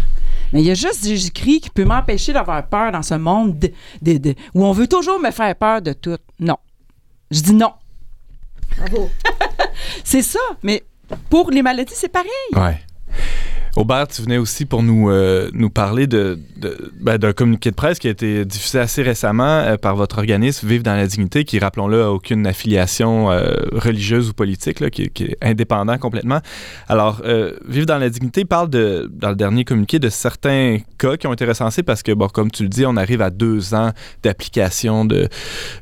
[0.51, 3.71] Mais il y a juste Jésus-Christ qui peut m'empêcher d'avoir peur dans ce monde de-
[4.01, 6.17] de- de- où on veut toujours me faire peur de tout.
[6.39, 6.57] Non.
[7.29, 7.73] Je dis non.
[8.77, 9.09] Bravo.
[10.03, 10.39] c'est ça.
[10.63, 10.83] Mais
[11.29, 12.29] pour les maladies, c'est pareil.
[12.55, 12.79] Ouais.
[13.75, 17.75] Aubert, tu venais aussi pour nous, euh, nous parler de, de- ben, d'un communiqué de
[17.75, 21.45] presse qui a été diffusé assez récemment euh, par votre organisme Vive dans la dignité,
[21.45, 26.39] qui, rappelons-le, a aucune affiliation euh, religieuse ou politique, là, qui, est indépendant complètement.
[26.87, 27.21] Alors,
[27.67, 31.33] Vive dans la dignité parle de, dans le dernier communiqué de certains cas qui ont
[31.33, 33.91] été recensés parce que, bon, comme tu le dis, on arrive à deux ans
[34.23, 35.27] d'application de,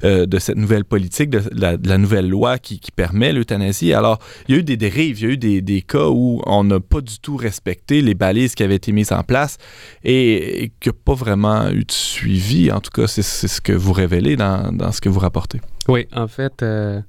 [0.03, 3.93] de cette nouvelle politique, de la, de nouvelle loi qui, permet l'euthanasie.
[3.93, 6.63] Alors, il y a eu des dérives, il y a eu des cas où on
[6.63, 9.57] n'a pas du tout respecté les balises qui avaient été mises en place
[10.03, 12.71] et, et qu'il n'y a pas vraiment eu de suivi.
[12.71, 15.61] En tout cas, c'est ce que vous révélez dans, dans ce que vous rapportez.
[15.87, 17.01] Oui, en fait, euh,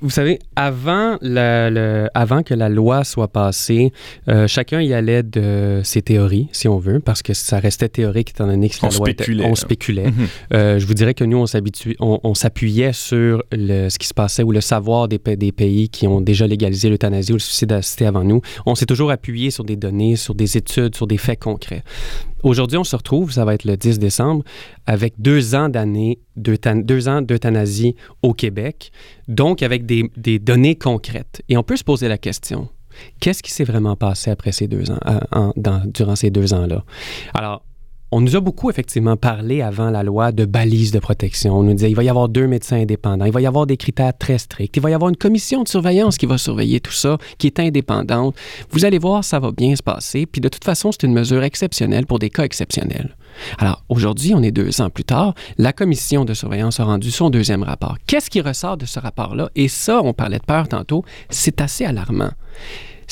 [0.00, 3.92] vous savez, avant, la- le- avant que la loi soit passée,
[4.28, 8.30] euh, chacun y allait de ses théories, si on veut, parce que ça restait théorique
[8.30, 9.54] étant donné que la On loi était- spéculait, on là.
[9.54, 10.06] spéculait.
[10.06, 10.26] Mhm.
[10.54, 14.06] Euh, je vous dirais que nous, on s'habitue- on, on s'appuyait sur le- ce qui
[14.06, 17.40] se passait ou le savoir des, des pays qui ont déjà légalisé l'euthanasie ou le
[17.40, 18.40] suicide assisté avant nous.
[18.66, 21.82] On s'est toujours appuyé sur des données, sur des études, sur des faits concrets.
[22.42, 24.44] Aujourd'hui, on se retrouve, ça va être le 10 décembre,
[24.86, 28.90] avec deux ans d'année, d'euthan- deux ans d'euthanasie au Québec,
[29.28, 31.42] donc avec des, données concrètes.
[31.48, 32.68] Et on peut se poser la question,
[33.20, 36.84] qu'est-ce qui s'est vraiment passé après ces deux ans, euh, durant ces deux ans-là?
[37.34, 37.62] Alors,
[38.14, 41.58] on nous a beaucoup effectivement parlé avant la loi de balises de protection.
[41.58, 43.78] On nous disait il va y avoir deux médecins indépendants, il va y avoir des
[43.78, 46.92] critères très stricts, il va y avoir une commission de surveillance qui va surveiller tout
[46.92, 48.36] ça, qui est indépendante.
[48.70, 50.26] Vous allez voir, ça va bien se passer.
[50.26, 53.16] Puis de toute façon, c'est une mesure exceptionnelle pour des cas exceptionnels.
[53.58, 57.30] Alors aujourd'hui, on est deux ans plus tard, la commission de surveillance a rendu son
[57.30, 57.96] deuxième rapport.
[58.06, 59.48] Qu'est-ce qui ressort de ce rapport-là?
[59.56, 62.32] Et ça, on parlait de peur tantôt, c'est assez alarmant.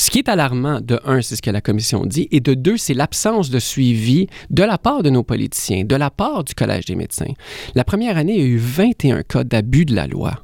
[0.01, 2.79] Ce qui est alarmant, de un, c'est ce que la commission dit, et de deux,
[2.79, 6.87] c'est l'absence de suivi de la part de nos politiciens, de la part du Collège
[6.87, 7.35] des médecins.
[7.75, 10.43] La première année, il y a eu 21 cas d'abus de la loi.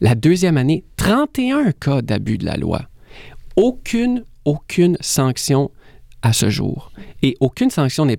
[0.00, 2.82] La deuxième année, 31 cas d'abus de la loi.
[3.56, 5.72] Aucune, aucune sanction
[6.24, 6.90] à ce jour.
[7.22, 8.18] Et aucune sanction n'est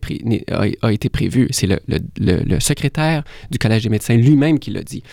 [0.51, 1.47] a, a été prévue.
[1.51, 5.03] C'est le, le- le- le secrétaire du Collège des médecins lui-même qui l'a dit.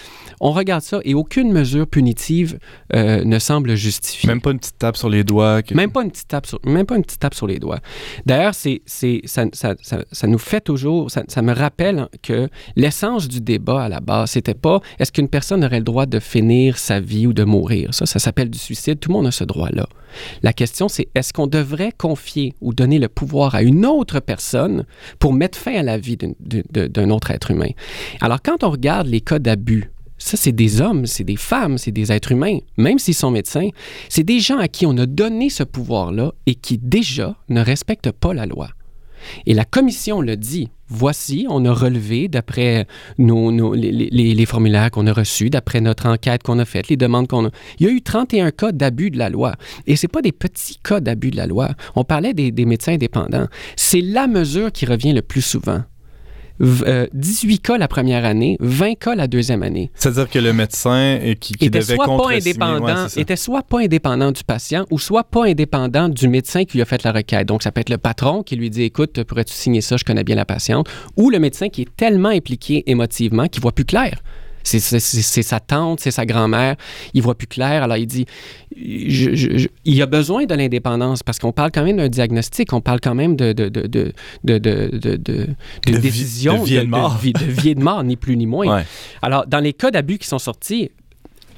[0.40, 2.59] On regarde ça et aucune mesure punitive
[2.94, 4.28] euh, ne semble justifiée.
[4.28, 5.62] Même pas une petite tape sur les doigts.
[5.62, 7.81] que- Même pas une petite tape sur, même pas une petite tape sur les doigts.
[8.26, 12.48] D'ailleurs, c'est, c'est, ça, ça, ça, ça nous fait toujours, ça, ça me rappelle que
[12.76, 16.18] l'essence du débat à la base, c'était pas est-ce qu'une personne aurait le droit de
[16.20, 17.92] finir sa vie ou de mourir.
[17.94, 19.00] Ça, ça s'appelle du suicide.
[19.00, 19.87] Tout le monde a ce droit-là.
[20.42, 24.85] La question, c'est est-ce qu'on devrait confier ou donner le pouvoir à une autre personne
[25.18, 27.70] pour mettre fin à la vie d'un autre être humain?
[28.20, 31.90] Alors, quand on regarde les cas d'abus, ça, c'est des hommes, c'est des femmes, c'est
[31.90, 33.68] des êtres humains, même s'ils sont médecins.
[34.09, 38.12] C'est des gens à qui on a donné ce pouvoir-là et qui déjà ne respectent
[38.12, 38.68] pas la loi.
[39.46, 40.68] Et la commission le dit.
[40.94, 46.59] Voici, on a relevé d'après nos, les, formulaires qu'on a reçus, d'après notre enquête qu'on
[46.59, 47.50] a faite, les demandes qu'on a.
[47.78, 49.55] Il y a eu 31 cas d'abus de la loi.
[49.87, 51.70] Et ce pas des petits cas d'abus de la loi.
[51.96, 53.46] On parlait des médecins indépendants.
[53.74, 55.83] C'est la mesure qui revient le plus souvent.
[56.64, 60.53] V- euh, 18 cas la première année, 20 cas la deuxième année C'est-à-dire que le
[60.53, 62.85] médecin qui, qui était devait soit pas indépendant,
[63.16, 66.83] ouais, était soit pas indépendant du patient ou soit pas indépendant du médecin qui lui
[66.83, 67.48] a fait la requête.
[67.48, 70.22] Donc ça peut être le patron qui lui dit écoute, pourrais-tu signer ça, je connais
[70.22, 74.20] bien la patiente, ou le médecin qui est tellement impliqué émotivement qu'il voit plus clair.
[74.64, 74.81] C'est
[75.42, 76.77] sa tante, c'est sa grand-mère,
[77.14, 77.83] il voit plus clair.
[77.83, 78.27] Alors il dit,
[78.77, 82.72] je- je- je- il a besoin de l'indépendance parce qu'on parle quand même d'un diagnostic,
[82.72, 84.12] on parle quand même de, de, de, de,
[84.44, 87.16] de, de, de- décision, de vie et de mort.
[87.18, 88.77] vie, de vie et de mort, ni plus ni moins.
[88.77, 88.85] Ouais.
[89.20, 90.90] Alors, dans les cas d'abus qui sont sortis,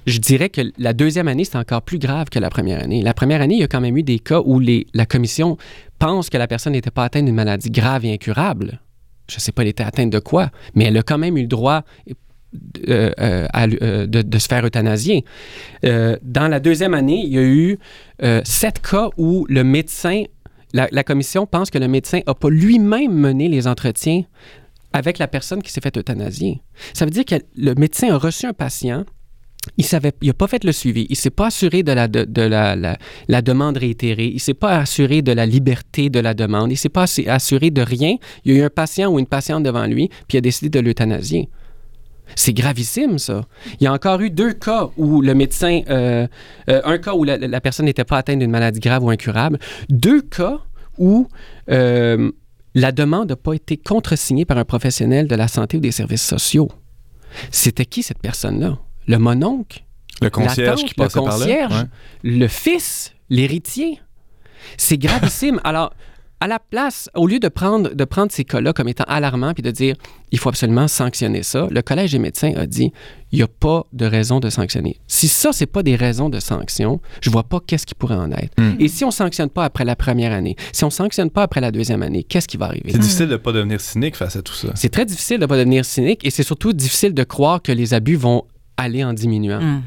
[0.07, 3.01] je dirais que la deuxième année, c'est encore plus grave que la première année.
[3.03, 5.57] La première année, il y a quand même eu des cas où les, la commission
[5.99, 8.81] pense que la personne n'était pas atteinte d'une maladie grave et incurable.
[9.31, 11.43] Je ne sais pas, elle était atteinte de quoi, mais elle a quand même eu
[11.43, 11.85] le droit
[12.89, 13.47] euh, euh,
[13.83, 15.25] euh, de, se faire euthanasier.
[15.83, 17.79] Dans la deuxième année, il y a eu
[18.45, 20.25] sept cas où le médecin,
[20.73, 24.23] la, commission pense que le médecin n'a pas lui-même mené les entretiens
[24.93, 26.63] avec la personne qui s'est fait euthanasier.
[26.93, 29.05] Ça veut dire que le médecin a reçu un patient,
[29.77, 32.77] il savait, il n'a pas fait le suivi, il s'est pas assuré de la,
[33.29, 36.89] la, demande réitérée, il s'est pas assuré de la liberté de la demande, il s'est
[36.89, 38.17] pas assu- assuré de rien.
[38.45, 40.69] Il y a eu un patient ou une patiente devant lui, puis il a décidé
[40.69, 41.49] de l'euthanasier.
[42.37, 43.45] C'est gravissime, ça.
[43.81, 46.27] Il y a encore eu deux cas où le médecin, euh,
[46.69, 49.59] euh, un cas où la, la personne n'était pas atteinte d'une maladie grave ou incurable,
[49.89, 50.61] deux cas
[50.99, 51.29] où
[51.71, 52.31] euh,
[52.75, 56.27] la demande n'a pas été contresignée par un professionnel de la santé ou des services
[56.27, 56.71] sociaux.
[57.51, 58.79] C'était qui cette personne-là?
[59.07, 59.85] Le mononcle?
[60.23, 61.45] Le concierge tante, qui passait le par là?
[61.45, 61.89] concierge, ouais.
[62.23, 64.01] le fils, l'héritier?
[64.77, 65.61] C'est gravissime.
[65.65, 65.93] Alors,
[66.45, 69.63] à la place, au lieu de prendre, de prendre ces cas-là comme étant alarmants puis
[69.63, 69.97] de dire
[70.31, 72.93] il faut absolument sanctionner ça, le Collège des médecins a dit
[73.33, 75.01] il n'y a pas de raison de sanctionner.
[75.07, 78.31] Si ça, c'est pas des raisons de sanction, je vois pas qu'est-ce qui pourrait en
[78.31, 78.53] être.
[78.59, 78.75] Hmm.
[78.79, 81.71] Et si on sanctionne pas après la première année, si on sanctionne pas après la
[81.71, 82.93] deuxième année, qu'est-ce qui va arriver?
[82.93, 84.69] C'est difficile de ne pas devenir cynique face à tout ça.
[84.75, 87.73] C'est très difficile de ne pas devenir cynique et c'est surtout difficile de croire que
[87.73, 88.45] les abus vont
[88.77, 89.63] aller en diminuant.
[89.63, 89.83] Hum.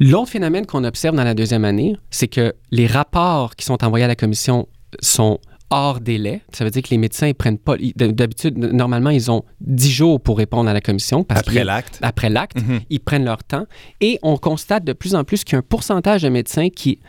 [0.00, 4.06] L'autre phénomène qu'on observe dans la deuxième année, c'est que les rapports qui sont envoyés
[4.06, 4.68] à la commission
[5.00, 5.38] sont
[5.72, 6.42] hors délai.
[6.52, 7.76] Ça veut dire que les médecins ils prennent pas.
[7.96, 11.24] D'habitude, normalement, ils ont 10 jours pour répondre à la commission.
[11.24, 11.98] parce Après l'acte.
[12.02, 12.80] Après l'acte, Mhm.
[12.90, 13.64] ils prennent leur temps.
[14.00, 17.00] Et on constate de plus en plus qu'il y a un pourcentage de médecins qui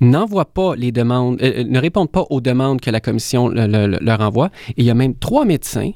[0.00, 3.66] n'envoient pas les demandes, euh, euh, ne répondent pas aux demandes que la commission le-
[3.66, 4.50] le- le- leur envoie.
[4.70, 5.90] Et il y a même trois médecins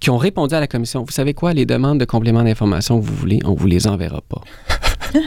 [0.00, 1.04] qui ont répondu à la commission.
[1.04, 4.20] Vous savez quoi, les demandes de compléments d'information que vous voulez, on vous les enverra
[4.28, 4.42] pas.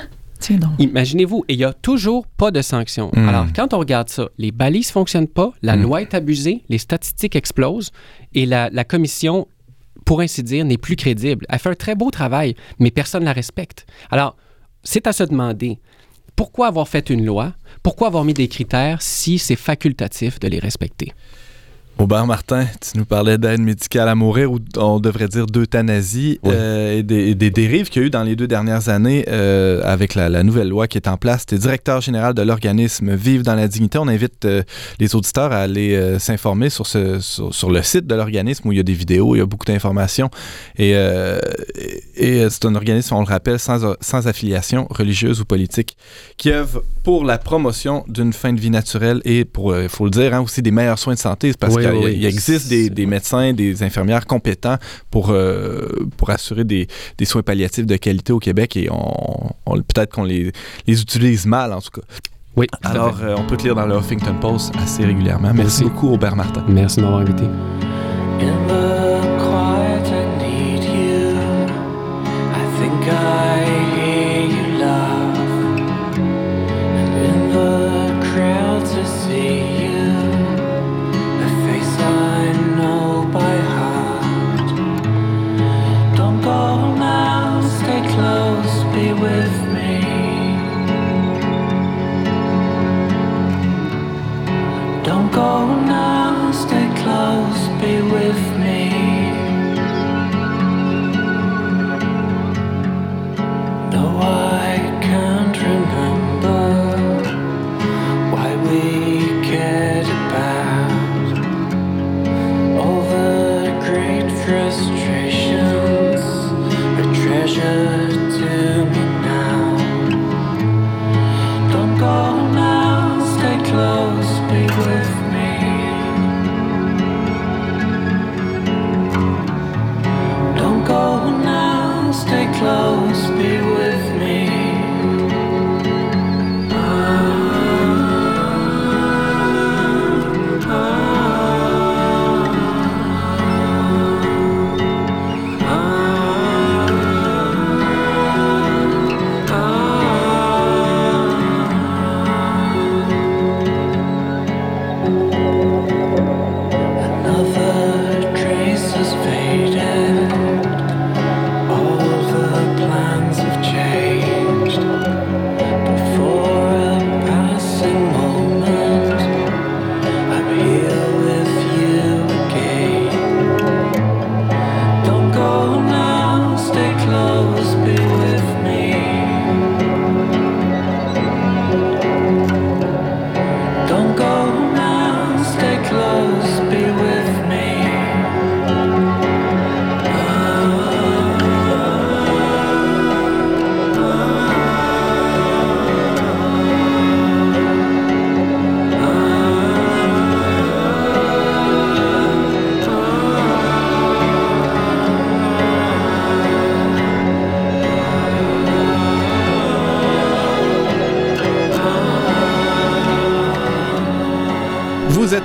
[0.43, 0.71] Tiens donc.
[0.77, 3.11] Imaginez-vous, et il n'y a toujours pas de sanctions.
[3.15, 3.29] Mm.
[3.29, 5.81] Alors, quand on regarde ça, les balises ne fonctionnent pas, la Mm.
[5.81, 7.91] loi est abusée, les statistiques explosent
[8.33, 9.47] et la, la commission,
[10.05, 11.45] pour ainsi dire, n'est plus crédible.
[11.47, 13.85] Elle fait un très beau travail, mais personne ne la respecte.
[14.11, 14.35] Alors,
[14.83, 15.79] c'est à se demander
[16.35, 20.59] pourquoi avoir fait une loi, pourquoi avoir mis des critères si c'est facultatif de les
[20.59, 21.13] respecter?
[21.99, 26.51] Aubert Martin, tu nous parlais d'aide médicale à mourir, ou on devrait dire d'euthanasie, Oui.
[26.53, 30.15] euh, et, des, dérives qu'il y a eu dans les deux dernières années euh, avec
[30.15, 31.45] la, la nouvelle loi qui est en place.
[31.45, 33.99] Tu es directeur général de l'organisme Vive dans la dignité.
[33.99, 34.63] On invite euh,
[34.99, 38.77] les auditeurs à aller s'informer sur, ce, sur, sur le site de l'organisme où il
[38.77, 40.31] y a des vidéos, il y a beaucoup d'informations.
[40.77, 45.95] Et, et, et c'est un organisme, on le rappelle, sans, sans affiliation religieuse ou politique,
[46.37, 50.11] qui œuvre pour la promotion d'une fin de vie naturelle et pour, il faut le
[50.11, 51.53] dire, hein, aussi des meilleurs soins de santé.
[51.59, 52.13] Parce Oui, oui, oui.
[52.17, 54.77] il existe des, des médecins, des infirmières compétents
[55.11, 59.75] pour, euh, pour assurer des, des soins palliatifs de qualité au Québec et on, on-
[59.75, 60.51] peut-être qu'on les,
[60.87, 62.07] les utilise mal en tout cas.
[62.55, 65.51] Oui, Alors, euh, on peut te lire dans le Huffington Post assez régulièrement.
[65.53, 65.83] Merci Merci.
[65.85, 66.63] beaucoup, Aubert Martin.
[66.67, 67.45] Merci de m'avoir invité.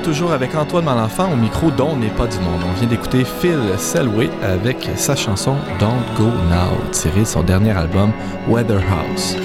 [0.09, 2.63] Toujours avec Antoine Malenfant au micro dont n'est pas du monde.
[2.67, 7.73] On vient d'écouter Phil Selway avec sa chanson Don't Go Now, tirée de son dernier
[7.73, 8.11] album
[8.49, 9.37] Weather House.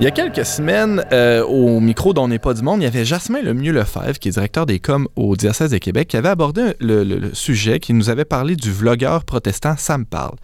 [0.00, 2.88] Il y a quelques semaines, euh, au micro dont n'est pas du monde, il y
[2.88, 6.30] avait Jasmin Lemieux Lefebvre, qui est directeur des coms au diocèse de Québec, qui avait
[6.30, 10.34] abordé le, le- le sujet, qui nous avait parlé du vlogueur protestant Sam Parle.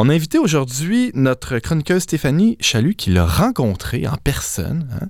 [0.00, 5.08] On a invité aujourd'hui notre chroniqueuse Stéphanie Chalut qui l'a rencontré en personne hein,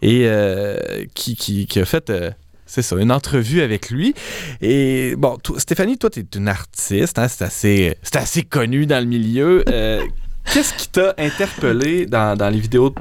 [0.00, 2.08] et euh, qui, a fait...
[2.08, 2.30] euh,
[2.64, 4.14] c'est ça, une entrevue avec lui.
[4.62, 9.10] Et bon, Stéphanie, toi, tu es une artiste, hein, c'est assez, assez connu dans le
[9.10, 9.62] milieu.
[9.68, 10.02] Euh,
[10.52, 12.96] Qu'est-ce qui t'a interpellé dans, les vidéos de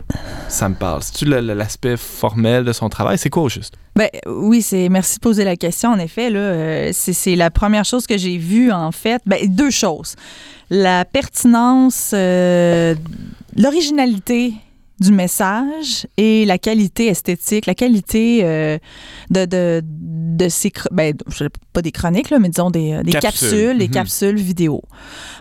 [0.48, 1.02] Ça me parle?
[1.02, 3.18] C'est-tu l'aspect formel de son travail?
[3.18, 3.76] C'est quoi au juste?
[3.96, 5.90] Ben oui, c'est merci de poser la question.
[5.92, 9.22] En effet, là, euh, c'est c'est la première chose que j'ai vue en fait.
[9.26, 10.16] Ben, deux choses
[10.70, 12.96] la pertinence, euh,
[13.56, 14.54] l'originalité
[15.00, 18.78] du message et la qualité esthétique, la qualité euh,
[19.30, 23.12] de, de, de ces, ben, je- pas des chroniques, là, mais disons des, euh, des
[23.14, 23.50] Capsules.
[23.50, 23.94] capsules, des Mhm.
[23.94, 24.82] capsules vidéo.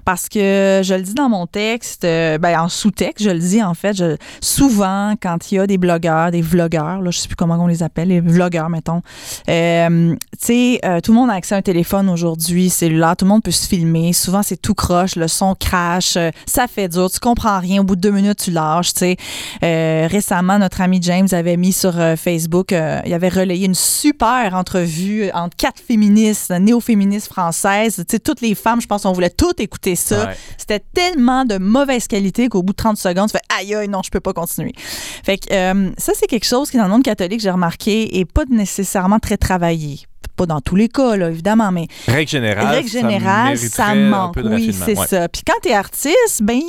[0.05, 3.63] Parce que je le dis dans mon texte, euh, ben, en sous-texte, je le dis
[3.63, 7.29] en fait, je, souvent quand il y a des blogueurs, des vlogueurs, là, je sais
[7.29, 9.03] plus comment on les appelle, les vlogueurs, mettons,
[9.49, 13.25] euh, tu sais, euh, tout le monde a accès à un téléphone aujourd'hui, cellulaire, tout
[13.25, 14.13] le monde peut se filmer.
[14.13, 17.81] Souvent, c'est tout croche, le son crash, euh, ça fait dur, tu comprends rien.
[17.81, 19.17] Au bout de deux minutes, tu lâches, tu sais.
[19.63, 23.75] Euh, récemment, notre ami James avait mis sur euh, Facebook, euh, il avait relayé une
[23.75, 27.97] super entrevue entre quatre féministes, néo-féministes françaises.
[27.97, 30.27] Tu sais, toutes les femmes, je pense, on voulait toutes écouter ça.
[30.27, 30.37] Ouais.
[30.57, 34.03] C'était tellement de mauvaise qualité qu'au bout de 30 secondes, tu fais aïe aïe, non,
[34.05, 34.73] je peux pas continuer.
[34.77, 38.25] Fait que euh, ça, c'est quelque chose qui, dans le monde catholique, j'ai remarqué, est
[38.25, 40.01] pas nécessairement très travaillé.
[40.39, 44.35] Pas dans tous les cas, là, évidemment, mais Règle générale, règle générale, ça, un manque.
[44.35, 45.07] peu de Oui, c'est Ouais.
[45.07, 45.29] ça.
[45.29, 46.61] Puis quand tu es artiste, ben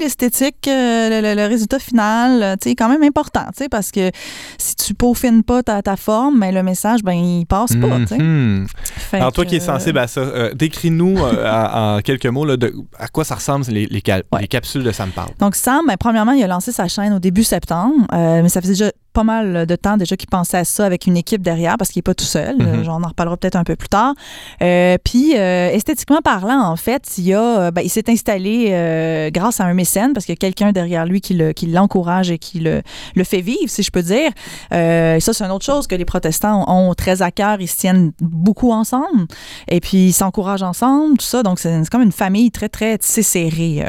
[0.00, 3.62] l'esthétique, euh, le, le- le résultat final, euh, tu sais, est quand même important, tu
[3.64, 4.10] sais, parce que
[4.58, 8.06] si tu peaufines pas ta, ta forme, ben, le message, ben, il passe pas, tu
[8.08, 8.18] sais.
[8.18, 8.66] Mhm.
[9.10, 12.56] Fait Alors, toi que, qui es sensible à ça, euh, décris-nous en, quelques mots là,
[12.56, 14.40] de, à quoi ça ressemble les, les, ca- Ouais.
[14.40, 15.30] les capsules de Ça me parle.
[15.38, 18.60] Donc, Sam, ben, premièrement, il a lancé sa chaîne au début septembre, euh, mais ça
[18.60, 21.76] faisait déjà pas mal de temps déjà qu'il pensait à ça avec une équipe derrière
[21.76, 22.56] parce qu'il n'est pas tout seul.
[22.56, 22.66] Mhm.
[22.66, 24.14] Euh, on en reparlera peut-être un peu plus tard.
[24.62, 29.30] Euh, Puis, euh, esthétiquement parlant, en fait, il, a, euh, ben, il s'est installé euh,
[29.30, 32.30] grâce à un mécène parce qu'il y a quelqu'un derrière lui qui le- qui l'encourage
[32.30, 32.82] et qui le,
[33.14, 34.30] le fait vivre, si je peux dire.
[34.72, 37.60] Et ça, c'est une autre chose que les protestants ont très à cœur.
[37.60, 39.26] Ils se tiennent beaucoup ensemble
[39.68, 41.42] et puis ils s'encouragent ensemble, tout ça.
[41.42, 43.84] Donc, c'est comme une famille très, très serrée.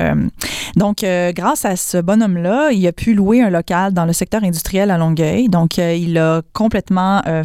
[0.76, 1.05] Donc,
[1.36, 4.97] grâce à ce bonhomme-là, il a pu louer un local dans le secteur industriel à
[4.97, 5.12] Longueuil.
[5.49, 7.43] Donc, euh, il a complètement, euh,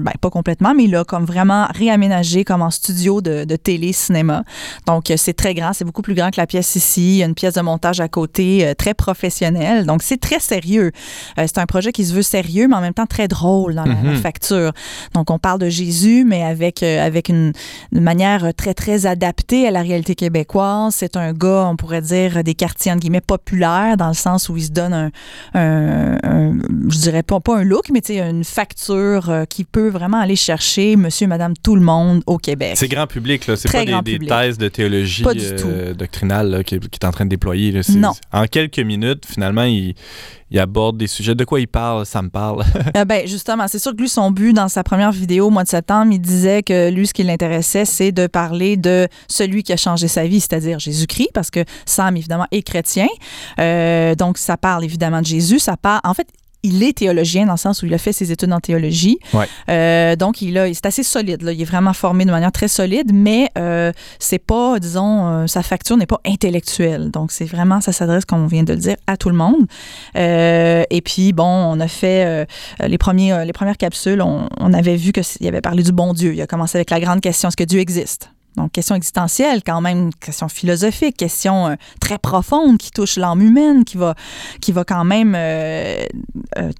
[0.00, 3.92] ben, pas complètement, mais il a comme vraiment réaménagé comme en studio de, de télé,
[3.92, 4.44] cinéma.
[4.86, 7.14] Donc, euh, c'est très grand, c'est beaucoup plus grand que la pièce ici.
[7.14, 9.86] Il y a une pièce de montage à côté, euh, très professionnelle.
[9.86, 10.92] Donc, c'est très sérieux.
[11.36, 13.94] C'est un projet qui se veut sérieux, mais en même temps très drôle dans la-
[13.94, 14.16] la, Mhm.
[14.16, 14.72] facture.
[15.14, 17.52] Donc, on parle de Jésus, mais avec, avec une,
[17.92, 20.94] manière très, très adaptée à la réalité québécoise.
[20.96, 24.56] C'est un gars, on pourrait dire, des quartiers, entre guillemets, populaires, dans le sens où
[24.56, 25.10] il se donne un,
[25.54, 26.58] un- un-
[26.88, 30.96] je dirais pas, pas un look, mais une facture euh, qui peut vraiment aller chercher
[30.96, 32.72] monsieur, madame, tout le monde au Québec.
[32.76, 33.56] C'est grand public, là.
[33.56, 37.30] C'est pas des, thèses de théologie euh, doctrinale là, qui, qui est en train de
[37.30, 37.72] déployer.
[37.72, 37.80] là.
[37.96, 38.12] Non.
[38.32, 39.94] En quelques minutes, finalement, il,
[40.52, 41.34] il aborde des sujets.
[41.34, 42.04] De quoi il parle?
[42.04, 42.62] Ça me parle.
[42.96, 45.64] Euh, ben, justement, c'est sûr que lui, son but dans sa première vidéo au mois
[45.64, 49.72] de septembre, il disait que lui, ce qui l'intéressait, c'est de parler de celui qui
[49.72, 53.08] a changé sa vie, c'est-à-dire Jésus-Christ, parce que Sam, évidemment, est chrétien.
[53.58, 55.58] Euh, donc, ça parle évidemment de Jésus.
[55.58, 56.28] Ça parle, en fait,
[56.62, 59.18] il est théologien dans le sens où il a fait ses études en théologie.
[59.34, 59.46] Ouais.
[59.68, 61.42] Euh, donc, il a, c'est assez solide.
[61.42, 61.52] Là.
[61.52, 65.62] Il est vraiment formé de manière très solide, mais euh, c'est pas, disons, euh, sa
[65.62, 67.10] facture n'est pas intellectuelle.
[67.10, 69.66] Donc, c'est vraiment, ça s'adresse, comme on vient de le dire, à tout le monde.
[70.16, 72.44] Euh, et puis, bon, on a fait euh,
[72.86, 76.12] les, premiers, euh, les premières capsules, on, on avait vu qu'il avait parlé du bon
[76.12, 76.34] Dieu.
[76.34, 78.30] Il a commencé avec la grande question, est-ce que Dieu existe?
[78.56, 83.84] Donc, question existentielle, quand même, question philosophique, question euh, très profonde qui touche l'âme humaine,
[83.84, 84.14] qui va,
[84.60, 86.04] qui va quand même, euh,
[86.58, 86.70] euh,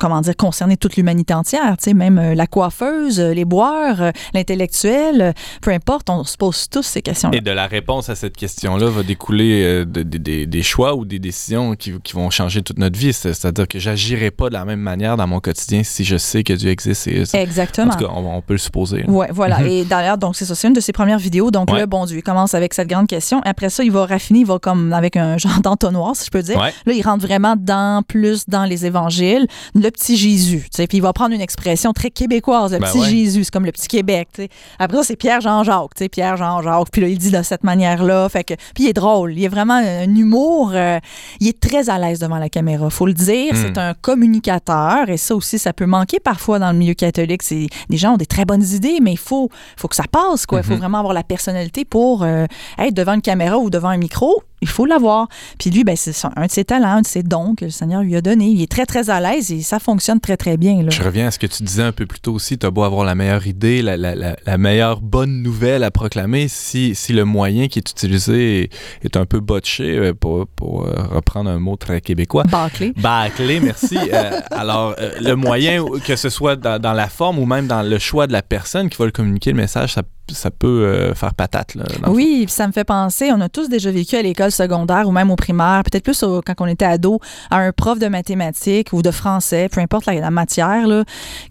[0.00, 1.76] comment dire, concerner toute l'humanité entière.
[1.76, 7.02] Tu sais, même la coiffeuse, les boires, l'intellectuel, peu importe, on se pose tous ces
[7.02, 7.36] questions-là.
[7.36, 11.18] Et de la réponse à cette question-là va découler de- de- des- choix ou des
[11.18, 13.12] décisions qui, qui vont changer toute notre vie.
[13.12, 16.42] C'est- C'est-à-dire que j'agirai pas de la même manière dans mon quotidien si je sais
[16.42, 17.06] que Dieu existe.
[17.06, 17.92] Et, en Exactement.
[17.92, 19.02] tout cas, on, on peut le supposer.
[19.02, 19.10] là.
[19.10, 19.58] Ouais, voilà.
[19.60, 19.66] Mhm.
[19.66, 21.50] Et d'ailleurs, donc c'est ça, c'est une de ses premières vidéos.
[21.50, 21.80] Donc Ouais.
[21.80, 23.40] le bon Dieu, il commence avec cette grande question.
[23.44, 26.42] Après ça, il va raffiner, il va comme avec un genre d'entonnoir, si je peux
[26.42, 26.58] dire.
[26.58, 26.72] Ouais.
[26.86, 30.62] Là, il rentre vraiment dans plus dans les évangiles, le petit Jésus.
[30.62, 30.86] tu sais.
[30.86, 33.08] Puis il va prendre une expression très québécoise, le Ben petit ouais.
[33.10, 34.28] Jésus, c'est comme le petit Québec.
[34.34, 34.48] tu sais.
[34.78, 36.88] Après ça, c'est Pierre Jean-Jacques, tu sais, Pierre Jean-Jacques.
[36.92, 38.28] Puis là, il dit de cette manière-là.
[38.28, 40.72] Fait que, puis il est drôle, il est vraiment un humour.
[40.74, 40.98] euh,
[41.40, 43.52] il est très à l'aise devant la caméra, faut le dire.
[43.52, 43.56] Mm.
[43.56, 43.94] C'est un
[44.32, 47.42] communicateur et ça aussi, ça peut manquer parfois dans le milieu catholique.
[47.42, 50.46] C'est les gens ont des très bonnes idées, mais il faut, faut que ça passe.
[50.46, 50.60] quoi.
[50.60, 50.78] Il faut Mhm.
[50.78, 52.46] vraiment avoir la personnalité pour euh,
[52.78, 54.42] être devant une caméra ou devant un micro.
[54.60, 55.28] Il faut l'avoir.
[55.58, 58.02] Puis lui, ben, c'est un de ses talents, un de ses dons que le Seigneur
[58.02, 58.46] lui a donné.
[58.46, 60.82] Il est très, très à l'aise et ça fonctionne très, très bien.
[60.82, 60.90] Là.
[60.90, 62.58] Je reviens à ce que tu disais un peu plus tôt aussi.
[62.58, 65.90] Tu as beau avoir la meilleure idée, la, la- la- la meilleure bonne nouvelle à
[65.90, 68.70] proclamer, si, si le moyen qui est utilisé est,
[69.04, 72.44] est un peu botché, euh, pour, pour, euh, reprendre un mot très québécois.
[72.44, 72.92] Bâclé.
[72.96, 73.96] Bâclé, merci.
[74.12, 77.82] Euh, alors, euh, le moyen, que ce soit dans, dans la forme ou même dans
[77.82, 81.14] le choix de la personne qui va le communiquer, le message, ça, ça peut euh,
[81.14, 81.74] faire patate.
[81.74, 85.08] Là, Oui, puis ça me fait penser, on a tous déjà vécu à l'école secondaire
[85.08, 87.20] ou même au primaire, peut-être plus quand on était ado,
[87.50, 91.04] à un prof de mathématiques ou de français, peu importe la, matière, là,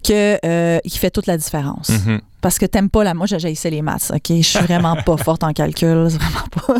[0.04, 1.88] que, euh, qui fait toute la différence.
[1.90, 2.20] Mhm.
[2.40, 3.14] Parce que t'aimes pas la.
[3.14, 4.36] Moi, j'ai essayé les maths, OK?
[4.36, 6.74] Je suis vraiment pas forte en calcul, vraiment pas.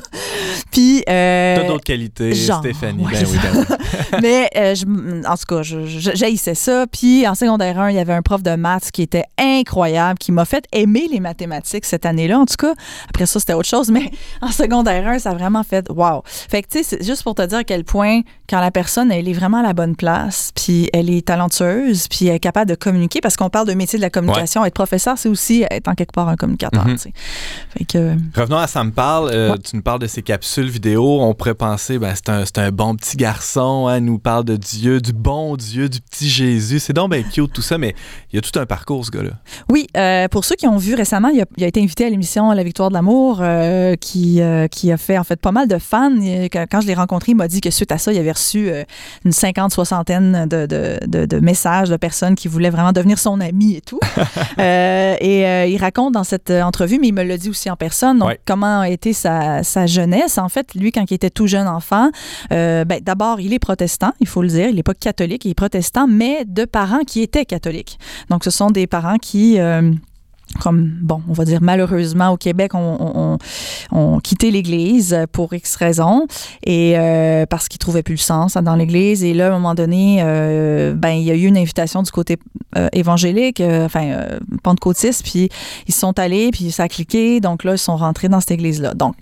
[0.71, 1.03] Puis.
[1.09, 3.05] euh, T'as d'autres qualités, genre, Stéphanie.
[3.05, 4.19] ouais, Ben oui, ben oui.
[4.23, 6.87] mais euh, je- en tout cas, j'haïssais ça.
[6.91, 10.33] Puis en secondaire 1, il y avait un prof de maths qui était incroyable, qui
[10.33, 12.39] m'a fait aimer les mathématiques cette année-là.
[12.39, 12.75] En tout cas,
[13.09, 13.91] après ça, c'était autre chose.
[13.91, 16.23] Mais en secondaire 1, ça a vraiment fait wow.
[16.25, 19.11] Fait que tu sais, c'est juste pour te dire à quel point, quand la personne,
[19.13, 22.71] elle est vraiment à la bonne place, puis elle est talentueuse, puis elle est capable
[22.71, 24.65] de communiquer, parce qu'on parle de métier de la communication.
[24.65, 26.87] Être professeur, c'est aussi être en quelque part un communicateur.
[26.87, 26.97] Mhm.
[26.99, 28.17] Fait que.
[28.39, 29.31] Revenons à Ça me parle.
[29.33, 29.59] Euh, Ouais.
[29.59, 31.21] Tu nous parles de ces capsules vidéo.
[31.23, 33.87] On pourrait penser, ben, c'est un, un bon petit garçon.
[33.89, 36.79] Hein, il nous parle de Dieu, du bon Dieu, du petit Jésus.
[36.81, 37.95] C'est donc bien cute tout ça, mais
[38.33, 39.31] il y a tout un parcours, ce gars-là.
[39.71, 42.11] Oui, euh, pour ceux qui ont vu récemment, il a, il a été invité à
[42.11, 45.67] l'émission La Victoire de l'amour, euh, qui, euh, qui a fait en fait pas mal
[45.69, 46.15] de fans.
[46.21, 48.69] Et Quand je l'ai rencontré, il m'a dit que suite à ça, il avait reçu
[48.71, 48.85] euh,
[49.25, 53.41] une cinquante, soixantaine de, de, de- de messages de personnes qui voulaient vraiment devenir son
[53.41, 54.01] ami et tout.
[54.59, 57.71] Euh, et euh, il raconte dans cette euh, entrevue, mais il me l'a dit aussi
[57.71, 58.41] en personne, donc Ouais.
[58.47, 60.39] comment a été sa, sa jeunesse.
[60.39, 62.11] En fait, lui, quand il était tout jeune enfant,
[62.53, 64.69] euh, ben, d'abord, il est protestant, il faut le dire.
[64.69, 67.99] Il n'est pas catholique, il est protestant, mais de parents qui étaient catholiques.
[68.31, 69.59] Donc, ce sont des parents qui...
[69.59, 69.93] euh,
[70.61, 73.39] comme, bon, on va dire malheureusement au Québec, on, on,
[73.93, 76.27] on- quitté l'Église pour X raisons
[76.65, 79.23] et euh, parce qu'ils trouvaient plus le sens dans l'Église.
[79.23, 82.11] Et là, à un moment donné, euh, ben, il y a eu une invitation du
[82.11, 82.37] côté
[82.77, 84.27] euh, évangélique, enfin,
[84.63, 85.49] pentecôtiste, puis
[85.87, 87.41] ils sont allés, puis ça a cliqué.
[87.41, 88.95] Donc là, ils sont rentrés dans cette Église-là.
[88.95, 89.15] Donc,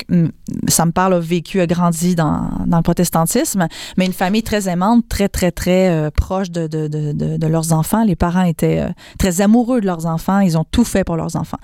[0.68, 3.66] ça me parle, a vécu, a grandi dans, dans le protestantisme,
[3.96, 8.04] mais une famille très aimante, très, très, très proche de, de, de, de, leurs enfants.
[8.04, 8.84] Les parents étaient
[9.18, 10.40] très amoureux de leurs enfants.
[10.40, 11.58] Ils ont tout fait pour leurs enfants.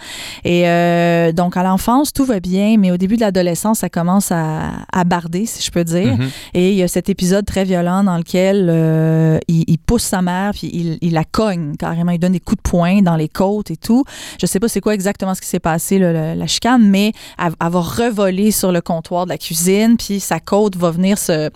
[0.45, 4.33] Et euh, donc, à l'enfance, tout va bien, mais au début de l'adolescence, ça commence
[4.33, 6.17] à, à barder, si je peux dire.
[6.17, 6.31] Mhm.
[6.55, 10.23] Et il y a cet épisode très violent dans lequel euh, il, il pousse sa
[10.23, 12.13] mère, puis il, il la cogne carrément.
[12.13, 14.05] Il donne des coups de poing dans les côtes et tout.
[14.41, 17.53] Je sais pas c'est quoi exactement ce qui s'est passé, la, la chicane, mais elle,
[17.61, 21.51] elle va revoler sur le comptoir de la cuisine, puis sa côte va venir se,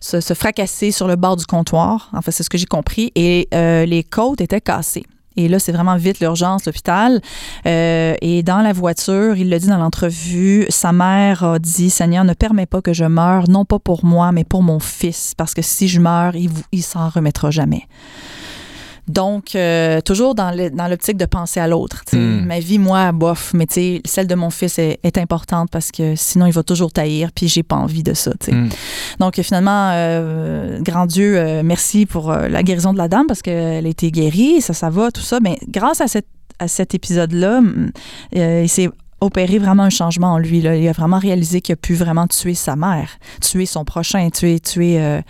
[0.00, 2.10] se, se fracasser sur le bord du comptoir.
[2.12, 3.12] En fait, c'est ce que j'ai compris.
[3.14, 5.04] Et euh, les côtes étaient cassées.
[5.36, 7.20] Et là, c'est vraiment vite l'urgence, l'hôpital.
[7.66, 12.24] Euh, et dans la voiture, il le dit dans l'entrevue, sa mère a dit, Seigneur,
[12.24, 15.54] ne permets pas que je meure, non pas pour moi, mais pour mon fils, parce
[15.54, 17.86] que si je meurs, il, il s'en remettra jamais.
[19.08, 20.50] Donc, euh, toujours dans
[20.88, 22.04] l'optique de penser à l'autre.
[22.04, 22.22] tu sais.
[22.22, 22.46] Mm.
[22.46, 25.90] Ma vie, moi, bof, mais tu sais, celle de mon fils est, est importante parce
[25.90, 28.32] que sinon, il va toujours taillir, puis j'ai pas envie de ça.
[28.38, 28.52] tu sais.
[28.52, 28.68] Mm.
[29.18, 33.86] Donc, finalement, euh, grand Dieu, euh, merci pour la guérison de la dame parce qu'elle
[33.86, 35.40] a été guérie, ça, ça va, tout ça.
[35.40, 36.28] Mais grâce à, cette,
[36.58, 37.90] à cet épisode-là, hum,
[38.36, 38.88] euh, il s'est
[39.22, 40.60] opéré vraiment un changement en lui.
[40.60, 40.76] Là.
[40.76, 44.58] Il a vraiment réalisé qu'il a pu vraiment tuer sa mère, tuer son prochain, tuer,
[44.58, 45.00] tuer.
[45.00, 45.20] euh,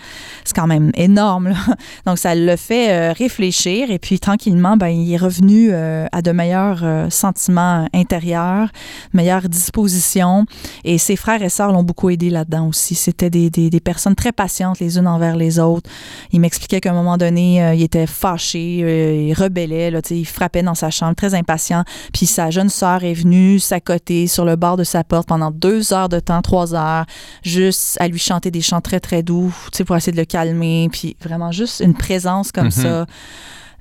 [0.44, 1.48] c'est quand même énorme.
[1.48, 1.56] là.
[2.06, 6.22] Donc, ça le fait euh, réfléchir et puis tranquillement, ben, il est revenu euh, à
[6.22, 8.70] de meilleurs sentiments intérieurs,
[9.12, 10.46] meilleures dispositions.
[10.84, 12.94] Et ses frères et sœurs l'ont beaucoup aidé là-dedans aussi.
[12.94, 15.90] C'était des, des, personnes très patientes les unes envers les autres.
[16.32, 20.74] Il m'expliquait qu'à un moment donné, il était fâché, il rebellait, là, il frappait dans
[20.74, 21.84] sa chambre, très impatient.
[22.12, 25.92] Puis sa jeune sœur est venue s'accoter sur le bord de sa porte pendant deux
[25.92, 27.04] heures de temps, trois heures,
[27.42, 30.24] juste à lui chanter des chants très, très doux, tu sais, pour essayer de le
[30.24, 30.88] calmer.
[30.92, 32.70] Puis vraiment juste une présence comme Mhm.
[32.70, 33.06] ça.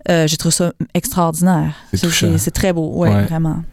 [0.09, 1.73] Euh, J'ai trouvé ça extraordinaire.
[1.93, 3.23] C'est très beau, ouais, Ouais.
[3.25, 3.63] vraiment.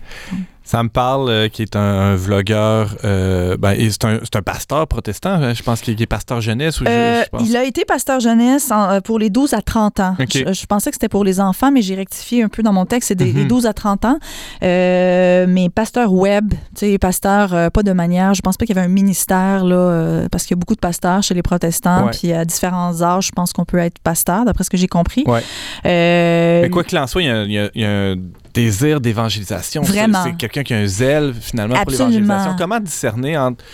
[0.71, 4.43] Ça me parle, euh, qui est un, un vlogueur, euh, ben, c'est un, c'est un
[4.43, 6.79] pasteur protestant, hein, je pense qu'il est pasteur jeunesse.
[6.83, 7.49] Ou je- Euh, je pense.
[7.49, 10.15] il a été pasteur jeunesse en- pour les 12 à 30 ans.
[10.47, 12.85] Je, je pensais que c'était pour les enfants, mais j'ai rectifié un peu dans mon
[12.85, 13.09] texte.
[13.09, 14.19] C'est des, les 12 à 30 ans.
[14.61, 18.35] Mais pasteur web, tu sais, pasteur pas de manière.
[18.35, 20.81] Je pense pas qu'il y avait un ministère, là, parce qu'il y a beaucoup de
[20.81, 22.09] pasteurs chez les protestants.
[22.13, 25.25] Puis à différents âges, je pense qu'on peut être pasteur, d'après ce que j'ai compris.
[25.27, 25.43] Ouais.
[25.85, 28.17] Mais quoi qu'il en soit, il y a, il y a- il y a un
[28.55, 29.83] désir d'évangélisation.
[29.85, 30.25] C'est- Vraiment.
[30.25, 32.05] C'est quelqu'un qui a un zèle, finalement, Absolument.
[32.07, 32.57] pour l'évangélisation.
[32.59, 33.65] Comment discerner entre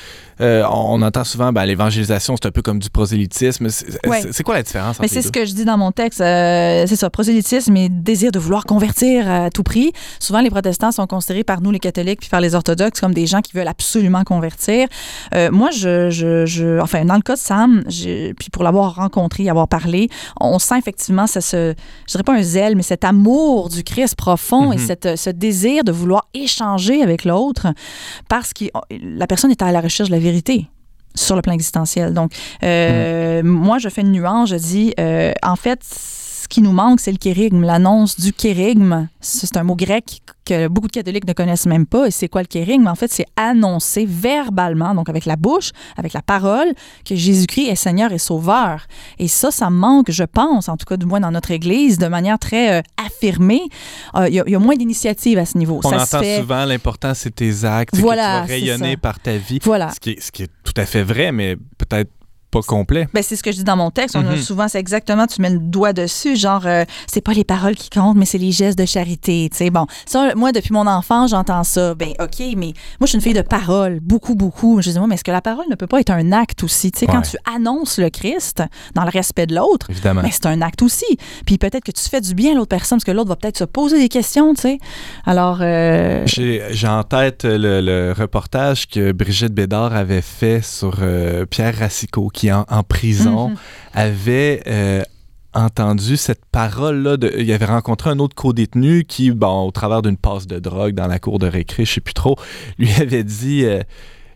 [0.40, 3.68] euh, on entend souvent ben, l'évangélisation, c'est un peu comme du prosélytisme.
[3.68, 4.22] C'est Ouais.
[4.44, 6.20] quoi la différence Mais c'est ce que je dis dans mon texte.
[6.20, 9.92] euh, c'est ça, prosélytisme et désir de vouloir convertir à tout prix.
[10.20, 13.26] Souvent, les protestants sont considérés par nous, les catholiques, puis par les orthodoxes, comme des
[13.26, 14.88] gens qui veulent absolument convertir.
[15.34, 19.44] Euh, moi, je, je, je- enfin, dans le cas de Sam, puis pour l'avoir rencontré,
[19.44, 20.08] y avoir parlé,
[20.40, 21.74] on sent effectivement ce, ce-
[22.06, 24.86] je dirais pas un zèle, mais cet amour du Christ profond et Mhm.
[24.86, 27.68] cette, ce désir de vouloir échanger avec l'autre
[28.28, 28.64] parce que
[29.02, 30.66] la personne est à la recherche de la vérité
[31.14, 32.12] sur le plan existentiel.
[32.12, 34.50] Donc, euh, moi, je fais une nuance.
[34.50, 35.80] Je dis, euh, en fait,
[36.44, 39.08] ce qui nous manque, c'est le kérigme, l'annonce du kérigme.
[39.20, 42.06] C'est un mot grec que beaucoup de catholiques ne connaissent même pas.
[42.06, 42.86] Et c'est quoi le kérigme?
[42.86, 46.66] En fait, c'est annoncer verbalement, donc avec la bouche, avec la parole,
[47.06, 48.86] que Jésus-Christ est Seigneur et Sauveur.
[49.18, 52.08] Et ça, ça manque, je pense, en tout cas du moins dans notre Église, de
[52.08, 53.62] manière très euh, affirmée.
[54.14, 55.80] Euh, Il y, a- il y a moins d'initiatives à ce niveau.
[55.82, 56.40] On ça entend fait.
[56.40, 59.60] souvent l'important, c'est tes actes, Voilà, que tu vas rayonner par ta vie.
[59.64, 59.90] Voilà.
[59.94, 62.10] Ce qui, est, ce qui est tout à fait vrai, mais peut-être
[62.54, 63.08] pas complet.
[63.12, 64.16] Ben, c'est ce que je dis dans mon texte.
[64.16, 64.36] On a Mhm.
[64.38, 67.90] souvent, c'est exactement, tu mets le doigt dessus, genre, euh, c'est pas les paroles qui
[67.90, 69.48] comptent, mais c'est les gestes de charité.
[69.50, 71.94] Tu sais, bon, ça, moi, depuis mon enfant, j'entends ça.
[71.94, 74.80] Ben, OK, mais moi, je suis une fille de parole, beaucoup, beaucoup.
[74.80, 76.92] Je dis, moi, mais est-ce que la parole ne peut pas être un acte aussi?
[76.92, 78.62] Tu sais, quand tu annonces le Christ
[78.94, 80.22] dans le respect de l'autre, Évidemment.
[80.22, 81.18] mais c'est un acte aussi.
[81.46, 83.58] Puis peut-être que tu fais du bien à l'autre personne, parce que l'autre va peut-être
[83.58, 84.78] se poser des questions, tu sais.
[85.26, 90.98] Alors, euh, J'ai j'ai en tête le, le reportage que Brigitte Bédard avait fait sur
[91.02, 93.56] euh, Pierre Racicot, qui en, en prison Mhm.
[93.94, 95.02] avait euh,
[95.54, 97.16] entendu cette parole-là.
[97.16, 100.94] de- Il avait rencontré un autre co-détenu qui, bon, au travers d'une passe de drogue
[100.94, 102.36] dans la cour de récré, je sais plus trop,
[102.78, 103.82] lui avait dit euh,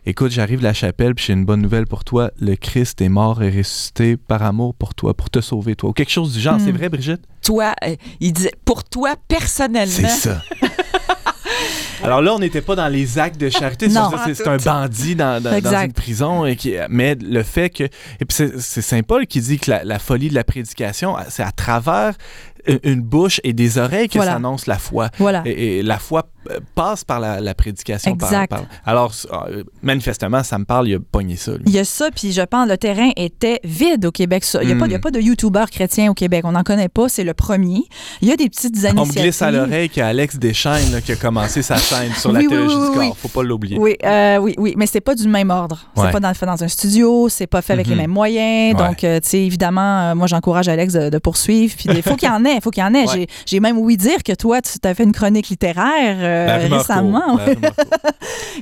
[0.05, 2.31] Écoute, j'arrive la chapelle, puis j'ai une bonne nouvelle pour toi.
[2.39, 5.89] Le Christ est mort et ressuscité par amour pour toi, pour te sauver, toi.
[5.89, 6.55] Ou quelque chose du genre.
[6.55, 6.61] Mm.
[6.65, 7.21] C'est vrai, Brigitte?
[7.43, 9.91] Toi, euh, il disait, pour toi, personnellement.
[9.93, 10.41] C'est ça.
[12.03, 13.89] Alors là, on n'était pas dans les actes de charité.
[13.89, 15.85] C'est- un bandit dans, dans- dans Exact.
[15.85, 16.45] une prison.
[16.45, 17.83] Et qui, mais le fait que.
[17.83, 17.89] Et
[18.25, 21.51] puis c'est- Saint Paul qui dit que la, la folie de la prédication, c'est à
[21.51, 22.13] travers
[22.67, 24.33] une- une bouche et des oreilles que Voilà.
[24.33, 25.09] s'annonce la foi.
[25.17, 25.41] voilà.
[25.45, 26.38] Et, et la foi euh,
[26.75, 28.11] passe par la, la prédication.
[28.11, 28.49] Exact.
[28.49, 29.13] par- alors,
[29.49, 31.51] euh, manifestement, ça me parle, il a pogné ça.
[31.53, 31.63] lui.
[31.67, 34.43] Il y a ça, puis je pense le terrain était vide au Québec.
[34.61, 35.01] Il n'y a, pas- a Mm.
[35.01, 36.41] pas de youtubeur chrétien au Québec.
[36.45, 37.81] On n'en connaît pas, c'est le premier.
[38.21, 39.21] Il y a des petites On me initiatives.
[39.21, 42.31] glisse à l'oreille qu'il y a Alex Deschaines là, qui a commencé sa chaîne sur
[42.31, 43.17] la Oui, théologie oui, du oui, corps.
[43.17, 43.77] Faut pas l'oublier.
[43.79, 45.85] Oui, euh, oui, oui, mais c'est pas du même ordre.
[45.95, 46.11] C'est Ouais.
[46.11, 47.93] pas dans, fait dans un studio, c'est pas fait avec Mhm.
[47.93, 48.79] les mêmes moyens.
[48.79, 48.87] Ouais.
[48.87, 51.75] Donc, euh, tu sais, évidemment, euh, moi, j'encourage Alex de, de poursuivre.
[51.77, 53.07] Puis, il faut qu'il y en ait, il faut qu'il y en ait.
[53.09, 53.27] Ouais.
[53.45, 57.35] J'ai même ouï dire que toi, tu as fait une chronique littéraire euh, récemment.
[57.37, 57.85] rumeur court.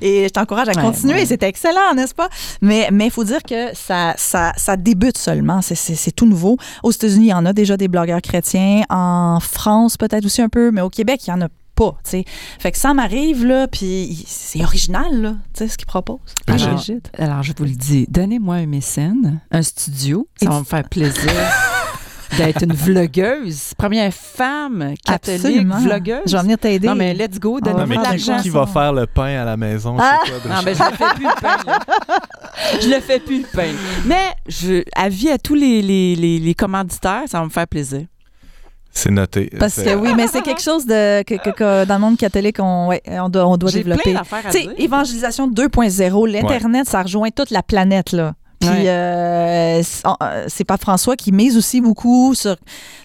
[0.01, 1.13] Et je t'encourage à Ouais, continuer.
[1.15, 1.25] ouais.
[1.25, 2.29] C'était excellent, n'est-ce pas?
[2.61, 5.61] Mais il faut dire que ça, ça, ça débute seulement.
[5.61, 6.57] C'est- C'est c'est tout nouveau.
[6.83, 8.83] Aux États-Unis, il y en a déjà des blogueurs chrétiens.
[8.89, 10.71] En France, peut-être aussi un peu.
[10.71, 12.25] Mais au Québec, il y en a pas, tu sais.
[12.59, 16.17] Fait que ça m'arrive, là, puis c'est original, là, tu sais, ce qu'ils proposent.
[16.47, 16.79] Alors,
[17.19, 20.27] alors, je vous le dis, donnez-moi un mécène, un studio.
[20.41, 21.31] Ça Et- va me faire plaisir
[22.37, 23.73] d'être une vlogueuse.
[23.77, 25.77] Première femme catholique Absolument.
[25.79, 26.21] vlogueuse.
[26.25, 26.87] Je vais venir t'aider.
[26.87, 28.39] Non, mais let's go, mais de l'argent.
[28.41, 30.17] qui va faire le pain à la maison Ah!
[30.25, 31.57] toi, Non, ben, je le fais plus le pain.
[31.65, 31.79] là.
[32.81, 33.71] Je le fais plus le pain.
[34.05, 38.01] Mais je, avis à tous les, les, les, les commanditaires, ça va me faire plaisir.
[38.91, 39.51] C'est noté.
[39.59, 42.57] Parce que oui, mais c'est quelque chose de, que, que- que dans le monde catholique,
[42.59, 44.09] on, ouais, on doit, on doit J'ai développer.
[44.11, 44.73] plein d'affaires à Tu sais, dire.
[44.79, 48.33] évangélisation 2.0, l'Internet, ça rejoint toute la planète, là.
[48.59, 48.89] Puis, Ouais.
[48.89, 52.55] euh, c'est euh, c'est pas François qui mise aussi beaucoup sur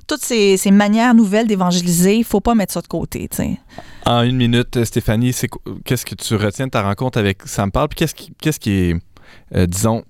[0.07, 2.17] toutes ces, ces manières nouvelles d'évangéliser.
[2.17, 3.61] Il faut pas mettre ça de côté, tu sais.
[4.07, 7.43] En une minute, euh, Stéphanie, c'est quoi- qu'est-ce que tu retiens de ta rencontre avec
[7.45, 7.89] Sam Paul?
[7.89, 8.97] Puis qu'est-ce qui, qu'est-ce qui est,
[9.55, 10.05] euh, disons,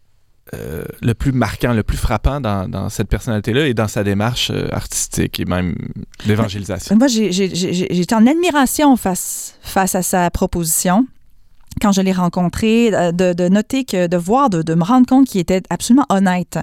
[0.54, 4.50] euh, le plus marquant, le plus frappant dans, dans cette personnalité-là et dans sa démarche
[4.52, 5.74] euh, artistique et même
[6.26, 6.96] d'évangélisation?
[6.96, 11.06] Moi, j'étais en admiration face, face à sa proposition.
[11.80, 15.06] Quand je l'ai rencontré, euh, de, de noter que, de voir, de, de me rendre
[15.06, 16.58] compte qu'il était absolument honnête.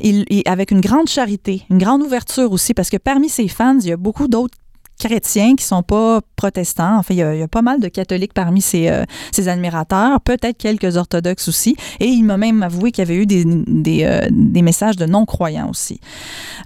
[0.00, 3.78] Il, il- avec une grande charité, une grande ouverture aussi, parce que parmi ses fans,
[3.80, 4.56] il y a beaucoup d'autres
[4.98, 6.98] chrétiens qui sont pas protestants.
[6.98, 9.04] En fait, il y a, pas mal de catholiques parmi ses, euh,
[9.46, 11.76] admirateurs, peut-être quelques orthodoxes aussi.
[12.00, 15.68] Et il m'a même avoué qu'il y avait eu des, des, euh, messages de non-croyants
[15.68, 16.00] aussi.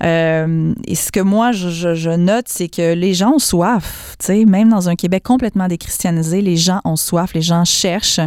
[0.02, 4.16] Euh, et ce que moi, je, note, c'est que les gens ont soif.
[4.28, 8.20] Même dans un Québec complètement déchristianisé, les gens ont soif, les gens cherchent,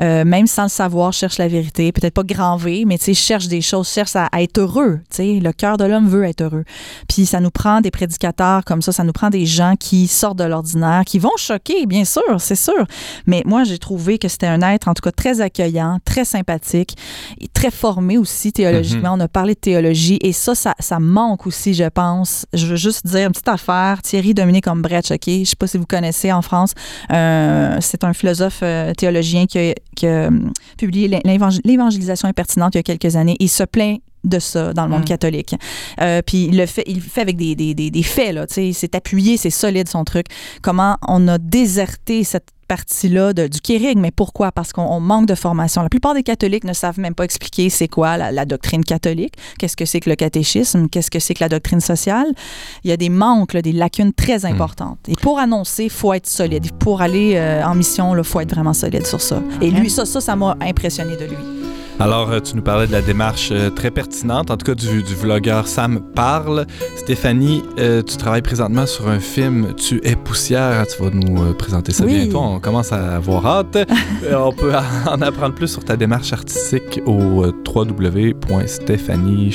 [0.00, 1.92] euh, même sans le savoir, cherchent la vérité.
[1.92, 5.00] Peut-être pas grand V, mais cherchent des choses, cherchent à, être heureux.
[5.10, 6.64] Tu sais, le cœur de l'homme veut être heureux.
[7.08, 10.06] Puis ça nous prend des prédicateurs comme ça, ça nous prend prend des gens qui
[10.06, 12.86] sortent de l'ordinaire, qui vont choquer, bien sûr, c'est sûr.
[13.26, 16.96] Mais moi, j'ai trouvé que c'était un être, en tout cas, très accueillant, très sympathique,
[17.40, 19.14] et très formé aussi théologiquement.
[19.14, 22.46] On a parlé de théologie et ça, ça, ça manque aussi, je pense.
[22.52, 24.00] Je veux juste dire une petite affaire.
[24.02, 25.24] Thierry Dominique Ombrecht, OK?
[25.26, 26.72] Je sais pas si vous connaissez en France.
[27.12, 30.30] Euh, c'est un philosophe euh, théologien qui a, qui a, euh,
[30.76, 33.36] publié l'Évangé- L'évangélisation impertinente il y a quelques années.
[33.40, 35.04] Il se plaint de ça dans le monde Mm.
[35.04, 35.54] catholique.
[36.00, 38.46] Euh, puis il le fait, il fait avec des, des, des, des faits, là.
[38.46, 40.26] Tu sais, c'est appuyé, c'est solide son truc.
[40.62, 44.00] Comment on a déserté cette partie-là du kérigme?
[44.00, 44.52] Mais pourquoi?
[44.52, 45.82] Parce qu'on on manque de formation.
[45.82, 49.34] La plupart des catholiques ne savent même pas expliquer c'est quoi la, la doctrine catholique,
[49.58, 52.26] qu'est-ce que c'est que le catéchisme, qu'est-ce que c'est que la doctrine sociale?
[52.84, 54.98] Il y a des manques, là, des lacunes très importantes.
[55.08, 56.70] Et pour annoncer, il faut être solide.
[56.78, 59.42] Pour aller euh, en mission, il faut être vraiment solide sur ça.
[59.62, 61.36] Et lui, ça, ça, ça m'a impressionné de lui.
[62.00, 65.02] Alors, euh, tu nous parlais de la démarche euh, très pertinente, en tout cas du,
[65.02, 66.64] du vlogueur Sam Parle.
[66.96, 70.86] Stéphanie, euh, tu travailles présentement sur un film Tu es poussière.
[70.86, 72.20] Tu vas nous présenter ça Oui.
[72.24, 72.38] bientôt.
[72.38, 73.78] On commence à avoir hâte.
[74.32, 74.72] On peut
[75.10, 79.52] en apprendre plus sur ta démarche artistique au www.stéphanie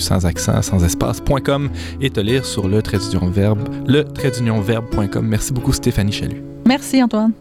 [0.00, 1.68] sans accent, sans espace.com
[2.00, 5.26] et te lire sur le trait d'union verbe, le trait d'union verbe.com.
[5.26, 6.42] Merci beaucoup, Stéphanie Chalut.
[6.66, 7.32] Merci, Antoine.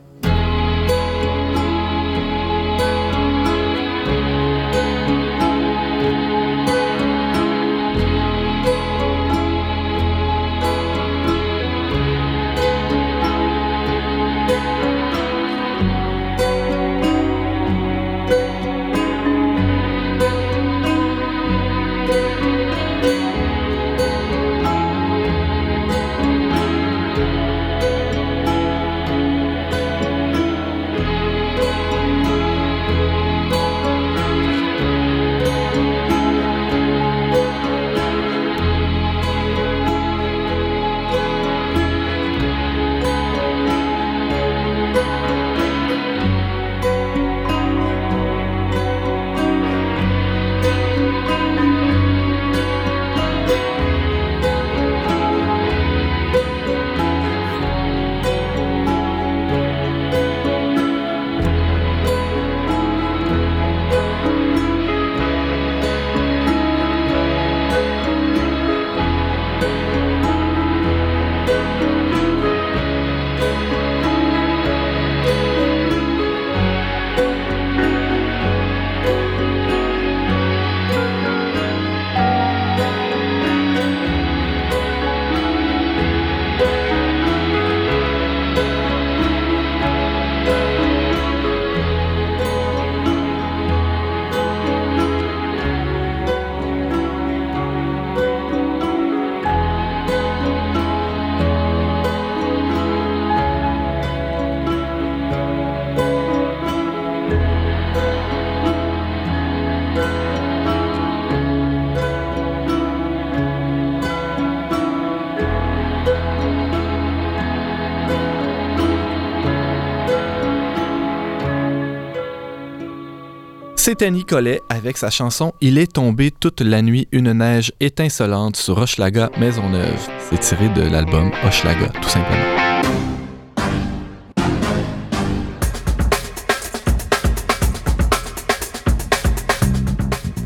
[123.83, 128.55] C'est Annie Collet avec sa chanson Il est tombé toute la nuit une neige étincelante
[128.55, 130.07] sur Hochelaga Maisonneuve.
[130.29, 133.00] C'est tiré de l'album Hochelaga, tout simplement.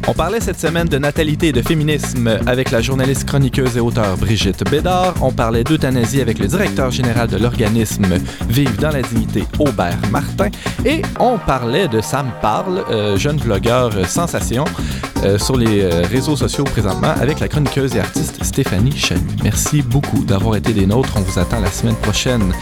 [0.07, 4.17] On parlait cette semaine de natalité et de féminisme avec la journaliste chroniqueuse et auteure
[4.17, 5.15] Brigitte Bédard.
[5.21, 10.49] On parlait d'euthanasie avec le directeur général de l'organisme Vive dans la dignité, Aubert Martin.
[10.85, 14.65] Et on parlait de Sam Parle, euh, jeune vlogueur euh, sensation
[15.25, 19.21] euh, sur les euh, réseaux sociaux présentement avec la chroniqueuse et artiste Stéphanie Chalut.
[19.43, 21.13] Merci beaucoup d'avoir été des nôtres.
[21.15, 22.53] On vous attend la semaine prochaine.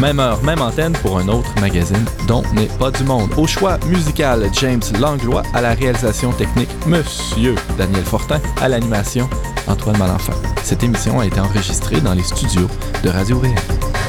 [0.00, 3.30] Même heure, même antenne pour un autre magazine dont n'est pas du monde.
[3.36, 5.42] Au choix musical, James Langlois.
[5.54, 8.40] À la réalisation technique, Monsieur Daniel Fortin.
[8.60, 9.28] À l'animation,
[9.68, 10.34] Antoine Malenfant.
[10.62, 12.68] Cette émission a été enregistrée dans les studios
[13.04, 14.05] de Radio VM.